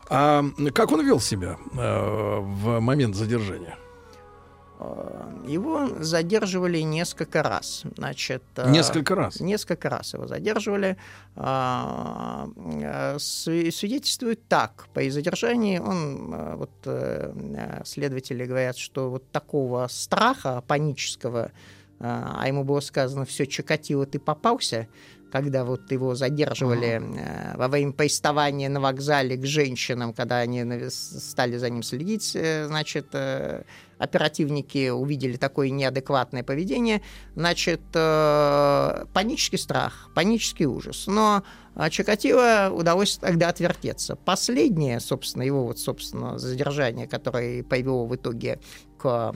А 0.08 0.44
как 0.74 0.90
он 0.92 1.06
вел 1.06 1.20
себя 1.20 1.56
в 1.72 2.80
момент 2.80 3.14
задержания? 3.14 3.78
Его 5.46 5.88
задерживали 6.02 6.78
несколько 6.78 7.42
раз. 7.42 7.82
Значит, 7.96 8.42
э, 8.56 8.70
Несколько 8.70 9.14
раз. 9.14 9.40
Несколько 9.40 9.88
раз 9.88 10.14
его 10.14 10.26
задерживали. 10.26 10.96
А, 11.36 12.48
э, 12.56 13.16
сви- 13.16 13.70
Свидетельствует 13.70 14.46
так. 14.48 14.86
По 14.94 15.08
задержании 15.10 15.78
он, 15.78 16.32
э, 16.32 16.54
вот 16.56 16.70
следователи 17.86 18.44
говорят, 18.44 18.76
что 18.76 19.10
вот 19.10 19.30
такого 19.32 19.86
страха 19.88 20.62
панического, 20.66 21.50
а 22.00 22.44
ему 22.48 22.64
было 22.64 22.80
сказано, 22.80 23.24
все, 23.24 23.46
Чикатило, 23.46 24.06
ты 24.06 24.18
попался, 24.18 24.88
когда 25.32 25.64
вот 25.64 25.90
его 25.90 26.14
задерживали 26.14 27.00
э, 27.00 27.56
во 27.56 27.68
время 27.68 27.92
приставания 27.92 28.68
на 28.68 28.80
вокзале 28.80 29.36
к 29.36 29.46
женщинам, 29.46 30.12
когда 30.12 30.36
они 30.36 30.90
стали 30.90 31.56
за 31.56 31.70
ним 31.70 31.82
следить, 31.82 32.36
э, 32.36 32.66
значит, 32.66 33.06
э, 33.14 33.62
оперативники 33.96 34.90
увидели 34.90 35.38
такое 35.38 35.70
неадекватное 35.70 36.42
поведение, 36.42 37.00
значит, 37.34 37.80
панический 37.92 39.58
страх, 39.58 40.10
панический 40.14 40.66
ужас. 40.66 41.06
Но 41.06 41.44
а, 41.76 41.88
Чикатило 41.88 42.70
удалось 42.74 43.16
тогда 43.16 43.48
отвертеться. 43.48 44.16
Последнее, 44.16 44.98
собственно, 44.98 45.44
его 45.44 45.64
вот, 45.64 45.78
собственно, 45.78 46.36
задержание, 46.36 47.06
которое 47.06 47.62
привело 47.62 48.06
в 48.06 48.14
итоге 48.16 48.58
к 48.98 49.34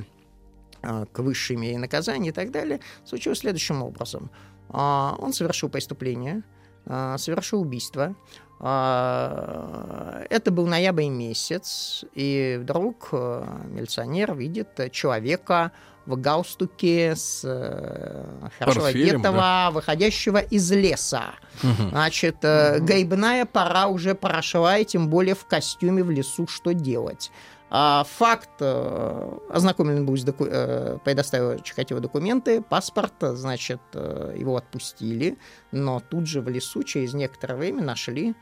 к 1.13 1.19
высшей 1.19 1.57
мере 1.57 1.79
наказания 1.79 2.29
и 2.29 2.33
так 2.33 2.53
далее, 2.53 2.79
случилось 3.05 3.41
следующим 3.41 3.83
образом. 3.83 4.31
А, 4.71 5.17
Он 5.19 5.33
совершил 5.33 5.69
преступление, 5.69 6.43
а, 6.87 7.19
совершил 7.19 7.61
убийство. 7.61 8.15
А, 8.59 10.25
Это 10.31 10.51
был 10.51 10.67
ноябрь 10.67 11.09
месяц, 11.09 12.05
и 12.15 12.59
вдруг 12.61 13.09
э, 13.13 13.45
милиционер 13.69 14.35
видит 14.35 14.91
человека 14.93 15.73
в 16.07 16.17
галстуке 16.17 17.17
с 17.17 17.43
э, 17.45 18.49
хорошо 18.59 18.81
Портфелем, 18.81 19.17
одетого, 19.17 19.71
выходящего 19.73 20.39
из 20.39 20.71
леса. 20.71 21.35
Значит, 21.63 22.37
э, 22.43 22.79
грибная 22.81 23.45
пора 23.45 23.89
уже 23.89 24.15
прошла, 24.15 24.79
и 24.79 24.85
тем 24.85 25.09
более 25.09 25.35
в 25.35 25.45
костюме 25.45 26.03
в 26.03 26.11
лесу 26.11 26.47
что 26.47 26.73
делать. 26.73 27.31
А 27.79 28.05
факт, 28.05 28.49
э, 28.61 29.39
ознакомлен 29.51 30.07
был, 30.07 30.17
с 30.17 30.25
доку- 30.25 30.47
э, 30.49 30.97
предоставил 31.05 31.59
Чикатило 31.59 32.01
документы, 32.01 32.63
паспорт, 32.63 33.13
значит, 33.21 33.83
э, 33.93 34.35
его 34.35 34.57
отпустили, 34.57 35.37
но 35.73 36.01
тут 36.01 36.27
же 36.27 36.41
в 36.41 36.49
лесу 36.49 36.83
через 36.85 37.13
некоторое 37.13 37.57
время 37.57 37.83
нашли 37.83 38.35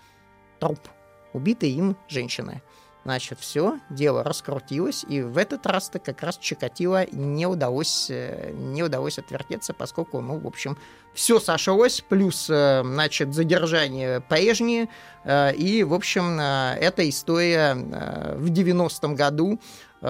труп 0.61 0.79
убитой 1.33 1.71
им 1.71 1.97
женщины. 2.07 2.63
Значит, 3.05 3.39
все, 3.39 3.81
дело 3.91 4.25
раскрутилось, 4.25 5.05
и 5.07 5.21
в 5.21 5.37
этот 5.37 5.67
раз-то 5.67 5.99
как 5.99 6.23
раз 6.23 6.39
Чикатило 6.39 7.07
не 7.13 7.47
удалось, 7.47 8.09
э, 8.09 8.51
не 8.53 8.83
удалось 8.83 9.19
отвертеться, 9.19 9.75
поскольку, 9.75 10.23
ну, 10.23 10.39
в 10.39 10.47
общем, 10.47 10.79
все 11.13 11.39
сошлось, 11.39 12.01
плюс, 12.01 12.49
э, 12.49 12.83
значит, 12.83 13.35
задержание 13.35 14.23
прежнее, 14.23 14.89
э, 15.25 15.55
и, 15.55 15.85
в 15.85 15.93
общем, 15.93 16.41
эта 16.41 17.07
история 17.07 17.75
в 17.75 18.51
90-м 18.51 19.15
году, 19.15 19.61
В 20.01 20.07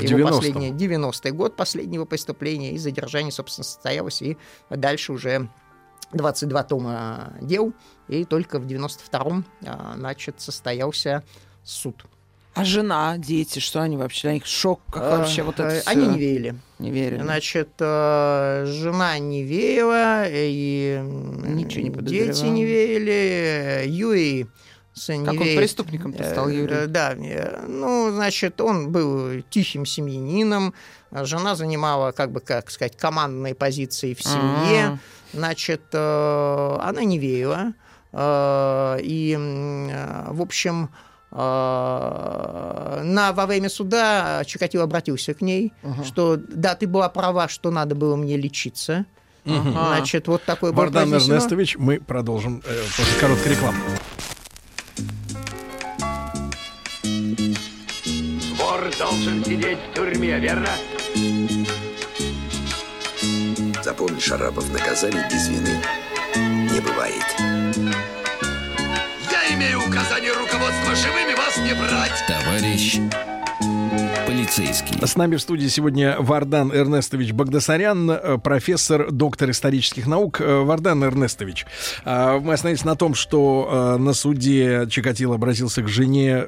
его 0.00 0.20
90-м. 0.20 0.28
последний, 0.28 0.70
90-й 0.70 1.32
год 1.32 1.56
последнего 1.56 2.04
преступления, 2.04 2.72
и 2.72 2.78
задержание, 2.78 3.32
собственно, 3.32 3.64
состоялось, 3.64 4.22
и 4.22 4.36
дальше 4.70 5.12
уже 5.12 5.48
22 6.12 6.62
тома 6.62 7.32
дел, 7.40 7.72
и 8.06 8.24
только 8.24 8.58
в 8.60 8.66
92-м, 8.66 9.44
а, 9.66 9.94
значит, 9.96 10.40
состоялся 10.40 11.24
суд. 11.64 12.04
А 12.56 12.64
жена, 12.64 13.18
дети, 13.18 13.58
что 13.58 13.82
они 13.82 13.98
вообще? 13.98 14.22
Для 14.22 14.32
них 14.32 14.46
шок, 14.46 14.80
как 14.90 15.02
вообще 15.02 15.42
вот 15.42 15.60
это 15.60 15.74
Э? 15.76 15.82
Они 15.84 16.06
не 16.06 16.18
верили. 16.18 16.54
Не 16.78 16.90
верили. 16.90 17.20
Значит, 17.22 17.68
э, 17.80 18.64
жена 18.66 19.18
не 19.18 19.42
верила, 19.42 20.24
и 20.26 20.98
Ничего 21.02 21.82
не 21.82 21.90
дети 22.08 22.44
не 22.44 22.64
верили, 22.64 23.86
Юрий 23.86 24.46
сын 24.94 25.22
Как 25.26 25.34
не 25.34 25.38
он 25.38 25.44
верит. 25.44 25.58
преступником-то 25.58 26.24
стал, 26.24 26.48
Э, 26.48 26.54
Юрий? 26.54 26.86
Да, 26.86 27.14
ну, 27.68 28.10
значит, 28.10 28.58
он 28.62 28.90
был 28.90 29.42
тихим 29.50 29.84
семьянином, 29.84 30.72
а 31.10 31.26
жена 31.26 31.56
занимала, 31.56 32.12
как 32.12 32.32
бы, 32.32 32.40
как 32.40 32.70
сказать, 32.70 32.96
командные 32.96 33.54
позиции 33.54 34.14
в 34.14 34.22
семье, 34.22 34.84
А. 34.86 34.98
значит, 35.34 35.94
она 35.94 37.04
не 37.04 37.18
верила, 37.18 37.74
и, 39.02 39.36
в 40.30 40.40
общем, 40.40 40.88
на, 41.36 43.32
во 43.34 43.46
время 43.46 43.68
суда 43.68 44.42
Чикатило 44.46 44.84
обратился 44.84 45.34
к 45.34 45.42
ней, 45.42 45.72
что 46.04 46.36
да, 46.36 46.74
ты 46.74 46.86
была 46.86 47.08
права, 47.08 47.48
что 47.48 47.70
надо 47.70 47.94
было 47.94 48.16
мне 48.16 48.36
лечиться, 48.36 49.06
Значит, 49.46 50.26
вот 50.28 50.42
такой 50.44 50.72
был 50.72 50.82
Вардан. 50.82 51.14
Эрнестович, 51.14 51.76
мы 51.78 52.00
продолжим 52.00 52.62
э, 52.66 52.82
после 52.96 53.20
короткой 53.20 53.52
рекламы. 53.52 53.78
Вор 58.58 58.90
должен 58.98 59.44
сидеть 59.44 59.78
в 59.78 59.94
тюрьме, 59.94 60.38
верно? 60.40 60.68
Запомни, 63.84 64.18
Шарапов, 64.18 64.72
наказаний 64.72 65.22
без 65.30 65.48
вины 65.48 65.80
не 66.72 66.80
бывает. 66.80 67.24
Я 69.30 69.54
имею 69.54 69.78
указание 69.86 70.32
руководства 70.32 70.94
живыми 70.96 71.25
вас 71.25 71.25
не 71.66 71.74
брать. 71.74 72.24
Товарищ 72.28 73.00
полицейский. 74.24 75.04
С 75.04 75.16
нами 75.16 75.34
в 75.34 75.40
студии 75.40 75.66
сегодня 75.66 76.16
Вардан 76.18 76.72
Эрнестович 76.72 77.32
Багдасарян, 77.32 78.10
э, 78.10 78.38
профессор, 78.38 79.10
доктор 79.10 79.50
исторических 79.50 80.06
наук. 80.06 80.40
Э, 80.40 80.62
Вардан 80.62 81.02
Эрнестович, 81.02 81.66
э, 82.04 82.38
мы 82.38 82.52
остановились 82.52 82.84
на 82.84 82.94
том, 82.94 83.14
что 83.14 83.96
на 83.98 84.12
суде 84.12 84.86
Чикатило 84.88 85.34
обратился 85.36 85.82
к 85.82 85.88
жене 85.88 86.44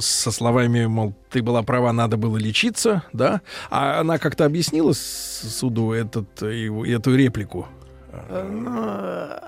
со 0.00 0.32
словами, 0.32 0.86
мол, 0.86 1.14
ты 1.30 1.42
была 1.42 1.62
права, 1.62 1.92
надо 1.92 2.16
было 2.16 2.36
лечиться, 2.36 3.04
да? 3.12 3.42
А 3.70 4.00
она 4.00 4.18
как-то 4.18 4.44
объяснила 4.44 4.92
суду 4.92 5.92
этот, 5.92 6.42
эту 6.42 7.14
реплику? 7.14 7.68
Ну, 8.30 8.72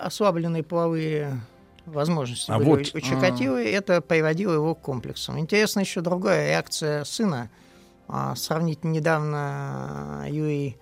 ослабленные 0.00 0.62
половые 0.62 1.40
возможности 1.86 2.50
А 2.50 2.58
были 2.58 2.84
вот. 2.84 2.94
у 2.94 3.00
Чикатило, 3.00 3.60
и 3.62 3.70
это 3.70 4.00
приводило 4.00 4.52
его 4.54 4.74
к 4.74 4.80
комплексам. 4.80 5.38
Интересна 5.38 5.80
еще 5.80 6.00
другая 6.00 6.48
реакция 6.48 7.04
сына. 7.04 7.50
А, 8.08 8.34
Сравнительно 8.36 8.92
недавно 8.92 10.26
Юрий 10.28 10.76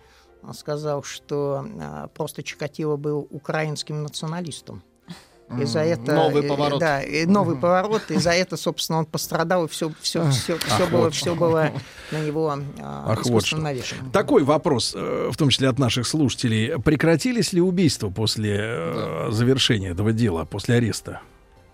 сказал, 0.54 1.02
что 1.02 1.64
а, 1.80 2.08
просто 2.08 2.42
Чикатило 2.42 2.96
был 2.96 3.26
украинским 3.30 4.02
националистом. 4.02 4.82
И 5.58 5.64
за 5.64 5.80
это, 5.80 6.14
Новый 6.14 6.44
э, 6.44 6.48
поворот. 6.48 6.80
Да, 6.80 7.02
и 7.02 7.26
новый 7.26 7.56
поворот, 7.56 8.10
и 8.10 8.16
за 8.16 8.30
это, 8.30 8.56
собственно, 8.56 9.00
он 9.00 9.06
пострадал, 9.06 9.66
и 9.66 9.68
все, 9.68 9.92
все, 10.00 10.28
все, 10.30 10.56
все, 10.58 10.86
было, 10.86 11.10
все 11.10 11.34
было 11.34 11.70
на 12.10 12.20
него 12.20 12.50
а, 12.50 13.04
Ах, 13.06 13.18
вот 13.18 13.26
искусственно 13.26 13.60
что. 13.60 13.64
навешено. 13.64 14.10
Такой 14.10 14.44
вопрос, 14.44 14.94
э, 14.96 15.30
в 15.30 15.36
том 15.36 15.50
числе 15.50 15.68
от 15.68 15.78
наших 15.78 16.06
слушателей. 16.06 16.80
Прекратились 16.80 17.52
ли 17.52 17.60
убийства 17.60 18.08
после 18.10 18.58
э, 18.60 19.28
завершения 19.30 19.90
этого 19.90 20.12
дела, 20.12 20.44
после 20.44 20.76
ареста? 20.76 21.20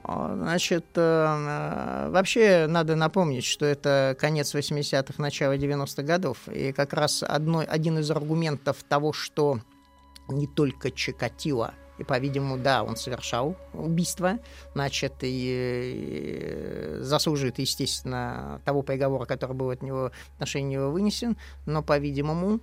А, 0.03 0.35
Значит, 0.35 0.87
вообще 0.95 2.67
надо 2.69 2.97
напомнить, 2.97 3.45
что 3.45 3.67
это 3.67 4.17
конец 4.19 4.55
80-х, 4.55 5.15
начало 5.19 5.57
90-х 5.57 6.03
годов. 6.03 6.39
И 6.49 6.73
как 6.73 6.95
раз 6.95 7.23
одной, 7.23 7.65
один 7.65 7.99
из 7.99 8.11
аргументов 8.11 8.79
того, 8.89 9.13
что 9.13 9.61
не 10.29 10.47
только 10.47 10.91
Чикатило, 10.91 11.75
и, 11.99 12.05
по-видимому, 12.05 12.57
да, 12.59 12.83
он 12.85 12.97
совершал 12.97 13.57
убийство, 13.73 14.39
значит, 14.75 15.15
и 15.23 16.41
э, 16.41 16.99
заслуживает, 17.03 17.59
естественно, 17.59 18.61
того 18.65 18.83
приговора, 18.83 19.27
который 19.27 19.55
был 19.55 19.71
от 19.71 19.83
него 19.83 20.13
в 20.31 20.35
отношении 20.35 20.77
него 20.77 20.91
вынесен, 20.91 21.37
но, 21.67 21.83
по-видимому, 21.83 22.61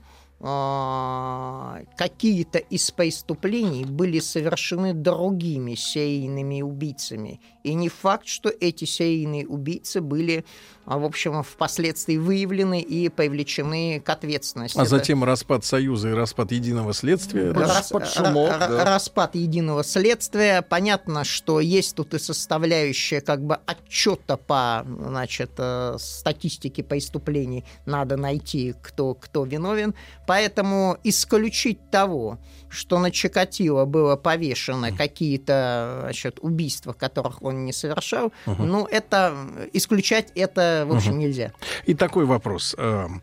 какие-то 1.98 2.60
из 2.60 2.92
преступлений 2.92 3.86
были 3.86 4.20
совершены 4.20 4.94
другими 4.94 5.76
серийными 5.76 6.62
убийцами. 6.62 7.40
И 7.64 7.74
не 7.74 7.90
факт, 7.90 8.28
что 8.28 8.50
эти 8.50 8.86
серийные 8.86 9.48
убийцы 9.48 10.00
были, 10.02 10.46
а, 10.86 11.00
в 11.00 11.06
общем, 11.06 11.42
впоследствии 11.42 12.18
выявлены 12.18 12.80
и 12.80 13.10
привлечены 13.10 14.00
к 14.00 14.10
ответственности. 14.10 14.78
А 14.78 14.82
Это- 14.82 14.90
затем 14.92 15.24
распад 15.24 15.66
Союза 15.66 16.10
и 16.10 16.14
распад 16.14 16.52
единого 16.52 16.94
следствия. 16.94 17.52
Рас- 17.52 17.90
под 17.90 18.08
шумок, 18.08 18.52
ра- 18.52 18.60
ра- 18.60 18.68
да. 18.70 18.86
Распад 18.86 19.34
единого 19.36 19.84
следствия. 19.84 20.62
Понятно, 20.62 21.24
что 21.24 21.60
есть 21.60 21.96
тут 21.96 22.14
и 22.14 22.20
составляющая 22.20 23.22
как 23.22 23.44
бы 23.44 23.56
отчета 23.66 24.38
по 24.38 24.86
значит, 24.86 25.52
э, 25.58 25.96
статистике 26.00 26.84
преступлений. 26.84 27.64
Надо 27.88 28.16
найти, 28.16 28.76
кто, 28.82 29.16
кто 29.16 29.44
виновен. 29.44 29.96
Поэтому 30.28 30.98
исключить 31.04 31.80
того, 31.92 32.40
что 32.70 33.00
на 33.00 33.12
Чикатило 33.12 33.86
было 33.86 34.16
повешено 34.16 34.92
какие-то 34.92 36.00
значит, 36.04 36.40
убийства, 36.42 36.94
которых 36.94 37.42
он 37.42 37.66
не 37.66 37.74
совершал, 37.74 38.32
ну, 38.46 38.86
это 38.86 39.36
исключать 39.74 40.32
это, 40.36 40.86
в 40.88 40.96
общем, 40.96 41.18
нельзя. 41.18 41.52
И 41.86 41.94
такой 41.94 42.26
вопрос. 42.26 42.76
Эм, 42.78 43.22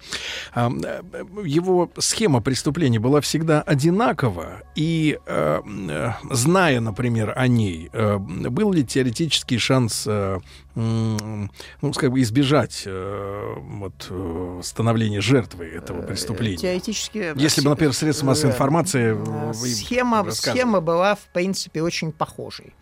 эм, 0.54 0.82
э, 0.84 1.02
Его 1.44 1.90
схема 1.98 2.40
преступления 2.40 2.98
была 2.98 3.20
всегда 3.20 3.62
одинакова, 3.62 4.62
и 4.74 5.18
э, 5.26 5.60
э, 5.66 6.12
зная, 6.30 6.80
например, 6.80 7.34
о 7.36 7.46
ней, 7.46 7.90
э, 7.92 8.16
был 8.18 8.72
ли 8.72 8.84
теоретический 8.84 9.58
шанс, 9.58 10.08
э, 10.74 11.48
ну, 11.80 11.92
скажем, 11.92 12.20
избежать 12.20 12.82
э, 12.86 13.54
вот, 13.58 14.06
э, 14.10 14.60
становления 14.62 15.20
жертвы 15.20 15.66
этого 15.66 16.02
преступления? 16.02 16.58
Теоретически... 16.58 17.32
Если 17.36 17.60
бы, 17.62 17.70
например, 17.70 17.92
средства 17.92 18.26
массовой 18.26 18.50
Э, 18.50 18.54
информации 18.54 19.16
э, 19.16 19.50
э, 19.50 19.54
Схема, 19.54 20.30
схема 20.30 20.80
была, 20.80 21.14
в 21.14 21.26
принципе, 21.32 21.82
очень 21.82 22.12
похожей. 22.12 22.74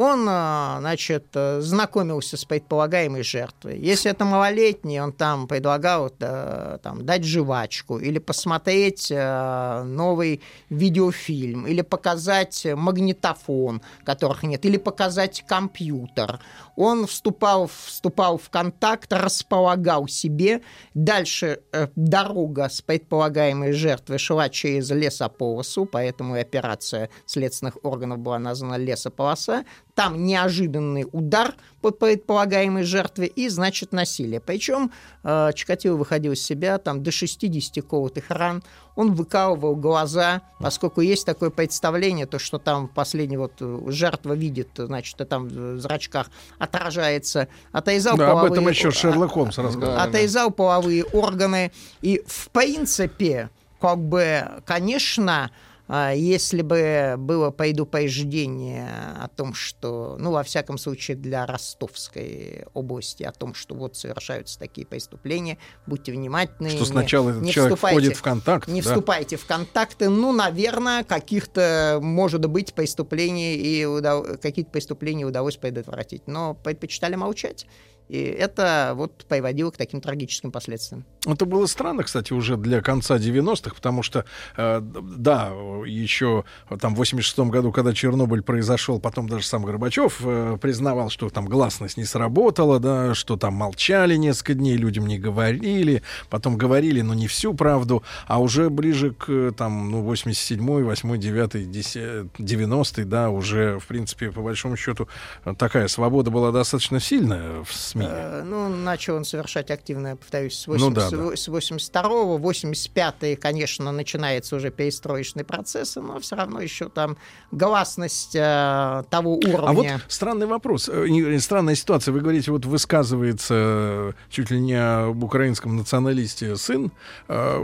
Он, 0.00 0.28
э, 0.28 0.76
значит, 0.78 1.26
э, 1.34 1.60
знакомился 1.60 2.36
с 2.36 2.44
предполагаемой 2.44 3.24
жертвой. 3.24 3.80
Если 3.80 4.08
это 4.08 4.24
малолетний, 4.24 5.00
он 5.00 5.12
там 5.12 5.48
предлагал 5.48 6.12
э, 6.20 6.78
там, 6.80 7.04
дать 7.04 7.24
жвачку 7.24 7.98
или 7.98 8.20
посмотреть 8.20 9.10
э, 9.10 9.82
новый 9.82 10.40
видеофильм, 10.70 11.66
или 11.66 11.82
показать 11.82 12.64
магнитофон, 12.76 13.82
которых 14.04 14.44
нет, 14.44 14.64
или 14.64 14.76
показать 14.76 15.44
компьютер. 15.48 16.38
Он 16.78 17.08
вступал, 17.08 17.66
вступал 17.66 18.38
в 18.38 18.50
контакт, 18.50 19.12
располагал 19.12 20.06
себе. 20.06 20.62
Дальше 20.94 21.60
э, 21.72 21.88
дорога 21.96 22.68
с 22.68 22.80
предполагаемой 22.82 23.72
жертвой 23.72 24.18
шла 24.18 24.48
через 24.48 24.88
лесополосу, 24.90 25.86
поэтому 25.86 26.36
и 26.36 26.40
операция 26.40 27.10
следственных 27.26 27.78
органов 27.82 28.20
была 28.20 28.38
названа 28.38 28.76
лесополоса. 28.76 29.64
Там 29.96 30.24
неожиданный 30.24 31.04
удар 31.10 31.56
предполагаемой 31.80 32.82
жертве 32.82 33.26
и, 33.26 33.48
значит, 33.48 33.92
насилие. 33.92 34.40
Причем 34.40 34.90
э, 35.22 35.50
Чикатило 35.54 35.96
выходил 35.96 36.32
из 36.32 36.42
себя 36.42 36.78
там 36.78 37.02
до 37.02 37.10
60 37.10 37.84
колотых 37.84 38.30
ран. 38.30 38.62
Он 38.96 39.14
выкалывал 39.14 39.76
глаза, 39.76 40.42
поскольку 40.58 41.00
есть 41.02 41.24
такое 41.24 41.50
представление, 41.50 42.26
то, 42.26 42.38
что 42.40 42.58
там 42.58 42.88
последний 42.88 43.36
вот 43.36 43.52
э, 43.60 43.80
жертва 43.88 44.32
видит, 44.32 44.70
значит, 44.76 45.20
а 45.20 45.24
там 45.24 45.48
в 45.48 45.78
зрачках 45.80 46.30
отражается. 46.58 47.48
Отрезал 47.72 48.16
Да, 48.16 48.32
об 48.32 48.38
этом 48.38 48.56
половые- 48.56 48.70
еще 48.74 48.90
Шерлок 48.90 49.32
Холмс 49.32 49.58
рассказывал. 49.58 49.94
Да. 49.96 50.02
отрезал 50.04 50.50
половые 50.50 51.04
органы. 51.04 51.70
И, 52.02 52.22
в 52.26 52.50
принципе, 52.50 53.50
как 53.80 53.98
бы, 53.98 54.42
конечно, 54.66 55.44
а, 55.44 55.50
если 55.88 56.62
бы 56.62 57.14
было 57.16 57.50
предупреждение 57.50 58.88
о 59.20 59.28
том, 59.28 59.54
что, 59.54 60.16
ну, 60.18 60.32
во 60.32 60.42
всяком 60.42 60.76
случае, 60.78 61.16
для 61.16 61.46
Ростовской 61.46 62.64
области, 62.74 63.22
о 63.22 63.32
том, 63.32 63.54
что 63.54 63.74
вот 63.74 63.96
совершаются 63.96 64.58
такие 64.58 64.86
преступления, 64.86 65.58
будьте 65.86 66.12
внимательны. 66.12 66.68
Что 66.70 66.80
не- 66.80 66.84
сначала 66.86 67.30
этот 67.30 67.42
не 67.42 67.52
человек 67.52 67.74
вступайте- 67.76 67.96
входит 68.00 68.16
в 68.18 68.22
контакт. 68.22 68.68
не 68.68 68.82
да. 68.82 68.88
вступайте 68.90 69.36
в 69.36 69.46
контакты. 69.46 70.08
Ну, 70.08 70.32
наверное, 70.32 71.04
каких-то, 71.04 71.98
может 72.02 72.44
быть, 72.46 72.74
преступлений 72.74 73.56
и 73.56 73.84
удав- 73.84 74.38
какие-то 74.40 74.70
преступления 74.70 75.24
удалось 75.24 75.56
предотвратить. 75.56 76.26
Но 76.26 76.54
предпочитали 76.54 77.14
молчать. 77.14 77.66
И 78.08 78.18
это 78.18 78.92
вот 78.94 79.26
приводило 79.28 79.70
к 79.70 79.76
таким 79.76 80.00
трагическим 80.00 80.50
последствиям. 80.50 81.04
Это 81.26 81.44
было 81.44 81.66
странно, 81.66 82.04
кстати, 82.04 82.32
уже 82.32 82.56
для 82.56 82.80
конца 82.80 83.16
90-х, 83.16 83.74
потому 83.74 84.02
что, 84.02 84.24
э, 84.56 84.80
да, 84.80 85.52
еще 85.84 86.44
там 86.80 86.94
в 86.94 86.98
86 86.98 87.38
году, 87.50 87.70
когда 87.70 87.92
Чернобыль 87.92 88.42
произошел, 88.42 88.98
потом 88.98 89.28
даже 89.28 89.44
сам 89.44 89.62
Горбачев 89.62 90.20
э, 90.24 90.56
признавал, 90.60 91.10
что 91.10 91.28
там 91.28 91.46
гласность 91.46 91.98
не 91.98 92.04
сработала, 92.04 92.80
да, 92.80 93.14
что 93.14 93.36
там 93.36 93.54
молчали 93.54 94.16
несколько 94.16 94.54
дней, 94.54 94.76
людям 94.76 95.06
не 95.06 95.18
говорили, 95.18 96.02
потом 96.30 96.56
говорили, 96.56 97.02
но 97.02 97.12
не 97.12 97.26
всю 97.26 97.52
правду, 97.52 98.02
а 98.26 98.40
уже 98.40 98.70
ближе 98.70 99.12
к 99.12 99.52
там, 99.52 99.90
ну, 99.90 100.10
87-й, 100.10 100.82
8-й, 100.82 101.18
9-й, 101.18 101.64
10 101.66 101.98
90-й, 102.38 103.04
да, 103.04 103.28
уже, 103.28 103.78
в 103.78 103.86
принципе, 103.86 104.30
по 104.30 104.40
большому 104.40 104.76
счету, 104.76 105.08
э, 105.44 105.54
такая 105.58 105.88
свобода 105.88 106.30
была 106.30 106.52
достаточно 106.52 107.00
сильная 107.00 107.62
в 107.64 107.72
СМИ 107.72 107.97
СМИ. 107.98 108.06
Э, 108.08 108.42
Ну, 108.44 108.68
начал 108.68 109.16
он 109.16 109.24
совершать 109.24 109.70
активно, 109.70 110.16
повторюсь, 110.16 110.54
с, 110.58 110.66
Ну 110.66 110.74
80, 110.74 110.94
да, 110.94 111.16
да. 111.30 111.36
с 111.36 111.48
82-го, 111.48 112.38
85-й, 112.38 113.36
конечно, 113.36 113.92
начинается 113.92 114.56
уже 114.56 114.70
перестроечный 114.70 115.44
процесс, 115.44 115.96
но 115.96 116.18
все 116.20 116.36
равно 116.36 116.60
еще 116.60 116.88
там 116.88 117.16
гласность 117.50 118.34
э, 118.34 119.02
того 119.10 119.36
уровня. 119.36 119.66
А 119.68 119.72
вот 119.72 119.86
странный 120.08 120.46
вопрос, 120.46 120.88
э, 120.88 121.38
странная 121.40 121.74
ситуация. 121.74 122.12
Вы 122.12 122.20
говорите, 122.20 122.50
вот 122.50 122.64
высказывается 122.64 123.54
э, 123.54 124.12
чуть 124.30 124.50
ли 124.50 124.60
не 124.60 124.74
об 124.74 125.22
украинском 125.24 125.76
националисте 125.76 126.56
сын. 126.56 126.90
Э, 127.28 127.58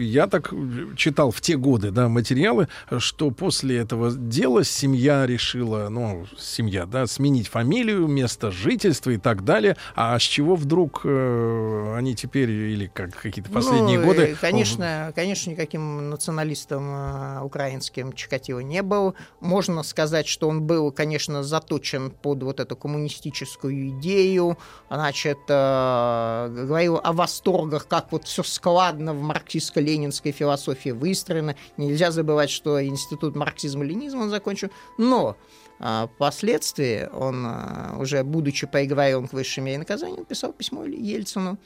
Я 0.00 0.26
так 0.26 0.52
читал 0.96 1.30
в 1.30 1.40
те 1.40 1.56
годы, 1.56 1.90
да, 1.90 2.08
материалы, 2.08 2.68
что 2.98 3.30
после 3.30 3.78
этого 3.78 4.12
дела 4.12 4.64
семья 4.64 5.26
решила, 5.26 5.88
ну, 5.88 6.26
семья, 6.38 6.86
да, 6.86 7.06
сменить 7.06 7.48
фамилию, 7.48 8.06
место 8.06 8.50
жительства 8.50 9.10
и 9.10 9.18
так 9.26 9.42
далее. 9.42 9.76
А 9.96 10.16
с 10.20 10.22
чего 10.22 10.54
вдруг 10.54 11.00
э, 11.02 11.94
они 11.96 12.14
теперь, 12.14 12.48
или 12.48 12.86
как 12.86 13.12
какие-то 13.12 13.50
последние 13.50 13.98
Ну, 13.98 14.06
годы... 14.06 14.22
э, 14.22 14.36
Конечно, 14.40 15.12
конечно, 15.16 15.50
никаким 15.50 16.10
националистом 16.10 16.84
э, 16.88 17.40
украинским 17.42 18.12
Чикатило 18.12 18.60
не 18.60 18.82
был. 18.82 19.16
Можно 19.40 19.82
сказать, 19.82 20.28
что 20.28 20.48
он 20.48 20.62
был, 20.62 20.92
конечно, 20.92 21.42
заточен 21.42 22.12
под 22.12 22.44
вот 22.44 22.60
эту 22.60 22.76
коммунистическую 22.76 23.88
идею. 23.98 24.58
Значит, 24.88 25.38
э, 25.48 26.64
говорил 26.68 27.00
о 27.02 27.12
восторгах, 27.12 27.88
как 27.88 28.12
вот 28.12 28.28
все 28.28 28.44
складно 28.44 29.12
в 29.12 29.22
марксистско-ленинской 29.22 30.30
философии 30.30 30.90
выстроено. 30.90 31.56
Нельзя 31.76 32.12
забывать, 32.12 32.50
что 32.50 32.80
институт 32.86 33.34
марксизма-ленизма 33.34 34.22
он 34.22 34.30
закончил. 34.30 34.70
Но 34.98 35.36
впоследствии 35.78 37.08
он, 37.12 37.44
а, 37.46 37.96
уже 37.98 38.24
будучи 38.24 38.66
приговорен 38.66 39.28
к 39.28 39.32
высшей 39.32 39.62
мере 39.62 39.78
наказания, 39.78 40.16
написал 40.16 40.52
письмо 40.52 40.84
Ельцину, 40.84 41.58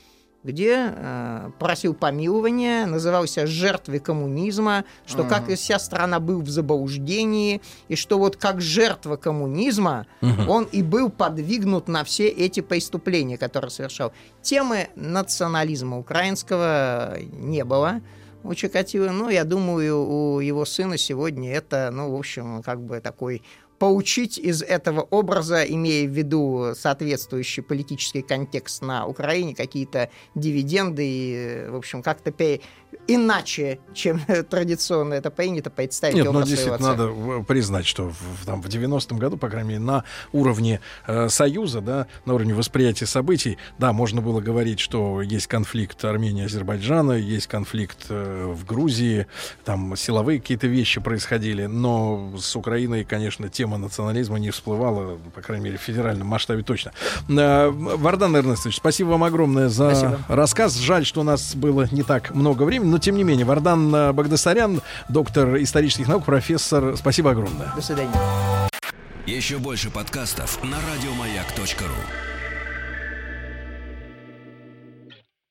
где 0.42 0.94
э, 0.94 1.50
просил 1.58 1.92
помилования, 1.94 2.86
назывался 2.86 3.46
жертвой 3.46 3.98
коммунизма, 3.98 4.84
что 5.06 5.24
как 5.24 5.50
и 5.50 5.54
вся 5.54 5.78
страна 5.78 6.18
был 6.18 6.40
в 6.40 6.48
заблуждении, 6.48 7.60
и 7.88 7.96
что 7.96 8.18
вот 8.18 8.36
как 8.36 8.60
жертва 8.60 9.16
коммунизма 9.16 10.06
он 10.48 10.64
и 10.64 10.82
был 10.82 11.10
подвигнут 11.10 11.88
на 11.88 12.04
все 12.04 12.28
эти 12.28 12.60
преступления, 12.60 13.36
которые 13.36 13.70
совершал. 13.70 14.12
Темы 14.40 14.88
национализма 14.94 15.98
украинского 15.98 17.18
не 17.20 17.64
было 17.64 18.00
у 18.42 18.54
Чикатило, 18.54 19.10
но 19.10 19.28
я 19.28 19.44
думаю, 19.44 20.02
у 20.02 20.40
его 20.40 20.64
сына 20.64 20.96
сегодня 20.96 21.52
это, 21.52 21.90
ну, 21.92 22.10
в 22.10 22.18
общем, 22.18 22.62
как 22.62 22.80
бы 22.80 23.00
такой 23.00 23.42
поучить 23.80 24.36
из 24.36 24.62
этого 24.62 25.00
образа, 25.00 25.62
имея 25.62 26.06
в 26.06 26.10
виду 26.10 26.74
соответствующий 26.76 27.62
политический 27.62 28.20
контекст 28.20 28.82
на 28.82 29.06
Украине, 29.06 29.54
какие-то 29.54 30.10
дивиденды, 30.34 31.02
и, 31.02 31.66
в 31.70 31.76
общем, 31.76 32.02
как-то 32.02 32.30
пе- 32.30 32.60
иначе, 33.06 33.80
чем 33.94 34.20
традиционно 34.50 35.14
это 35.14 35.30
принято, 35.30 35.70
представить 35.70 36.16
Нет, 36.16 36.24
ну 36.24 36.30
образ 36.30 36.48
своего 36.48 36.76
действительно, 36.76 36.96
надо 36.96 37.42
признать, 37.44 37.86
что 37.86 38.10
в, 38.10 38.14
в- 38.42 38.46
там, 38.46 38.62
в 38.62 38.66
90-м 38.66 39.18
году, 39.18 39.36
по 39.36 39.48
крайней 39.48 39.68
мере, 39.70 39.80
на 39.80 40.04
уровне 40.32 40.80
э, 41.06 41.28
Союза, 41.28 41.80
да, 41.80 42.06
на 42.24 42.34
уровне 42.34 42.54
восприятия 42.54 43.06
событий, 43.06 43.58
да, 43.78 43.92
можно 43.92 44.20
было 44.20 44.40
говорить, 44.40 44.80
что 44.80 45.22
есть 45.22 45.46
конфликт 45.46 46.04
Армении 46.04 46.42
и 46.42 46.46
Азербайджана, 46.46 47.12
есть 47.12 47.46
конфликт 47.46 48.06
э, 48.08 48.46
в 48.46 48.64
Грузии, 48.64 49.26
там 49.64 49.96
силовые 49.96 50.40
какие-то 50.40 50.66
вещи 50.66 51.00
происходили, 51.00 51.66
но 51.66 52.32
с 52.38 52.54
Украиной, 52.56 53.04
конечно, 53.04 53.48
тема 53.48 53.78
национализма 53.78 54.38
не 54.38 54.50
всплывала, 54.50 55.18
по 55.34 55.40
крайней 55.42 55.64
мере, 55.64 55.78
в 55.78 55.82
федеральном 55.82 56.26
масштабе 56.26 56.62
точно. 56.62 56.92
Э, 57.28 57.68
Вардан 57.70 58.36
Эрнестович, 58.36 58.76
спасибо 58.76 59.08
вам 59.10 59.24
огромное 59.24 59.68
за 59.68 59.90
Спасибо. 59.90 60.18
рассказ. 60.28 60.76
Жаль, 60.76 61.04
что 61.04 61.20
у 61.20 61.24
нас 61.24 61.54
было 61.54 61.86
не 61.90 62.02
так 62.02 62.34
много 62.34 62.62
времени, 62.64 62.79
но 62.84 62.98
тем 62.98 63.16
не 63.16 63.24
менее, 63.24 63.44
Вардан 63.44 63.94
э, 63.94 64.12
Багдасарян, 64.12 64.80
доктор 65.08 65.56
исторических 65.56 66.08
наук, 66.08 66.24
профессор, 66.24 66.96
спасибо 66.96 67.30
огромное. 67.30 67.72
До 67.74 67.82
свидания. 67.82 68.10
Еще 69.26 69.58
больше 69.58 69.90
подкастов 69.90 70.62
на 70.64 70.76
радиомаяк.ру. 70.76 72.39